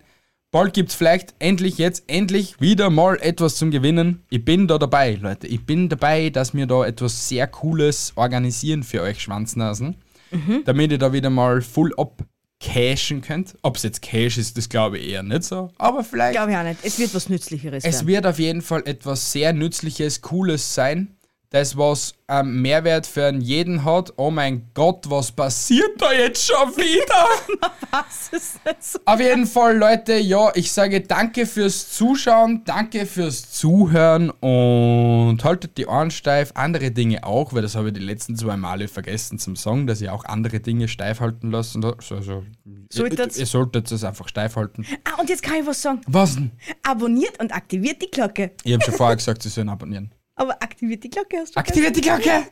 Bald 0.51 0.73
gibt's 0.73 0.95
vielleicht 0.95 1.33
endlich 1.39 1.77
jetzt, 1.77 2.03
endlich 2.07 2.59
wieder 2.61 2.89
mal 2.89 3.17
etwas 3.21 3.55
zum 3.55 3.71
Gewinnen. 3.71 4.23
Ich 4.29 4.43
bin 4.45 4.67
da 4.67 4.77
dabei, 4.77 5.15
Leute. 5.15 5.47
Ich 5.47 5.65
bin 5.65 5.89
dabei, 5.89 6.29
dass 6.29 6.53
wir 6.53 6.65
da 6.67 6.85
etwas 6.85 7.27
sehr 7.29 7.45
Cooles 7.47 8.13
organisieren 8.15 8.83
für 8.83 9.01
euch 9.01 9.21
Schwanznasen 9.21 9.95
Mhm. 10.31 10.61
damit 10.65 10.91
ihr 10.91 10.99
da 10.99 11.11
wieder 11.11 11.31
mal 11.31 11.61
full 11.61 11.91
abcashen 12.61 13.21
könnt. 13.21 13.55
Ob 13.61 13.77
es 13.77 13.83
jetzt 13.83 14.01
Cash 14.01 14.37
ist, 14.37 14.57
das 14.57 14.69
glaube 14.69 14.97
ich 14.97 15.09
eher 15.09 15.23
nicht 15.23 15.43
so. 15.43 15.69
Aber 15.77 16.03
vielleicht. 16.03 16.33
Glaube 16.33 16.51
ich 16.51 16.57
auch 16.57 16.63
nicht. 16.63 16.79
Es 16.83 16.99
wird 16.99 17.13
was 17.13 17.29
Nützlicheres 17.29 17.83
Es 17.83 17.95
werden. 17.95 18.07
wird 18.07 18.27
auf 18.27 18.39
jeden 18.39 18.61
Fall 18.61 18.83
etwas 18.85 19.31
sehr 19.31 19.53
Nützliches, 19.53 20.21
Cooles 20.21 20.73
sein. 20.75 21.15
Das, 21.51 21.75
was 21.75 22.13
ähm, 22.27 22.61
Mehrwert 22.61 23.07
für 23.07 23.25
einen 23.25 23.41
jeden 23.41 23.83
hat. 23.83 24.13
Oh 24.17 24.29
mein 24.29 24.69
Gott, 24.75 25.09
was 25.09 25.31
passiert 25.31 25.99
da 25.99 26.13
jetzt 26.13 26.45
schon 26.45 26.77
wieder? 26.77 27.71
was 27.91 28.29
ist 28.31 28.59
das? 28.63 29.01
Auf 29.03 29.19
jeden 29.19 29.47
Fall, 29.47 29.75
Leute, 29.75 30.13
ja, 30.13 30.51
ich 30.53 30.71
sage 30.71 31.01
danke 31.01 31.47
fürs 31.47 31.91
Zuschauen, 31.91 32.61
danke 32.65 33.07
fürs 33.07 33.51
Zuhören 33.51 34.29
und 34.29 35.43
haltet 35.43 35.79
die 35.79 35.87
Ohren 35.87 36.11
steif. 36.11 36.51
Andere 36.53 36.91
Dinge 36.91 37.23
auch, 37.23 37.51
weil 37.51 37.63
das 37.63 37.75
habe 37.75 37.87
ich 37.87 37.93
die 37.95 37.99
letzten 37.99 38.35
zwei 38.35 38.55
Male 38.55 38.87
vergessen 38.87 39.39
zum 39.39 39.55
Song, 39.55 39.87
dass 39.87 40.01
ihr 40.01 40.13
auch 40.13 40.25
andere 40.25 40.59
Dinge 40.59 40.87
steif 40.87 41.19
halten 41.19 41.49
lassen. 41.49 41.83
Also, 41.83 42.15
also, 42.15 42.43
Solltet's? 42.91 43.37
ihr, 43.37 43.41
ihr 43.41 43.47
solltet 43.47 43.91
es 43.91 44.03
einfach 44.03 44.27
steif 44.27 44.55
halten. 44.55 44.85
Ah, 45.03 45.19
und 45.19 45.27
jetzt 45.29 45.41
kann 45.41 45.55
ich 45.55 45.65
was 45.65 45.81
sagen. 45.81 46.01
Was 46.05 46.35
denn? 46.35 46.51
Abonniert 46.83 47.39
und 47.39 47.51
aktiviert 47.55 48.03
die 48.03 48.11
Glocke. 48.11 48.51
Ich 48.63 48.71
habe 48.71 48.83
schon 48.83 48.93
vorher 48.97 49.15
gesagt, 49.15 49.41
sie 49.41 49.49
sollen 49.49 49.69
abonnieren. 49.69 50.13
Aber 50.39 50.53
aktiviert 50.63 51.03
die 51.03 51.09
Glocke 51.09 51.37
hast 51.37 51.53
du 51.53 51.59
Aktiviert 51.59 51.97
die 51.97 52.01
Glocke! 52.01 52.45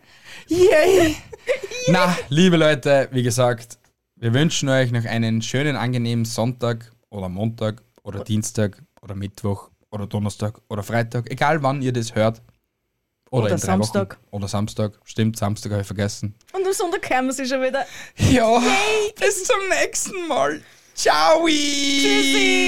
Yay! 0.48 1.16
Na, 1.88 2.18
liebe 2.28 2.58
Leute, 2.58 3.08
wie 3.14 3.24
gesagt, 3.24 3.80
wir 4.18 4.34
wünschen 4.34 4.68
euch 4.68 4.92
noch 4.92 5.06
einen 5.06 5.42
schönen, 5.42 5.78
angenehmen 5.78 6.26
Sonntag 6.26 6.92
oder 7.10 7.30
Montag 7.30 7.82
oder 8.04 8.26
Dienstag 8.26 8.84
oder 9.02 9.16
Mittwoch 9.16 9.70
oder 9.90 10.06
Donnerstag 10.06 10.60
oder 10.68 10.84
Freitag, 10.84 11.32
egal 11.32 11.64
wann 11.64 11.82
ihr 11.82 11.94
das 11.94 12.14
hört. 12.14 12.42
Oder, 13.32 13.46
Oder 13.46 13.54
in 13.56 13.60
drei 13.62 13.66
Samstag. 13.66 14.18
Wochen. 14.18 14.36
Oder 14.36 14.48
Samstag. 14.50 15.00
Stimmt, 15.06 15.38
Samstag 15.38 15.72
habe 15.72 15.82
ich 15.82 15.88
vergessen. 15.88 16.36
Und 16.54 16.66
am 16.66 16.74
Sonntag 16.74 17.10
hören 17.10 17.26
wir 17.26 17.34
sie 17.34 17.46
schon 17.46 17.62
wieder. 17.62 17.86
Ja, 18.18 18.62
bis 19.20 19.44
zum 19.46 19.68
nächsten 19.70 20.28
Mal. 20.28 20.62
Ciao! 20.94 21.46
Tschüssi! 21.46 22.68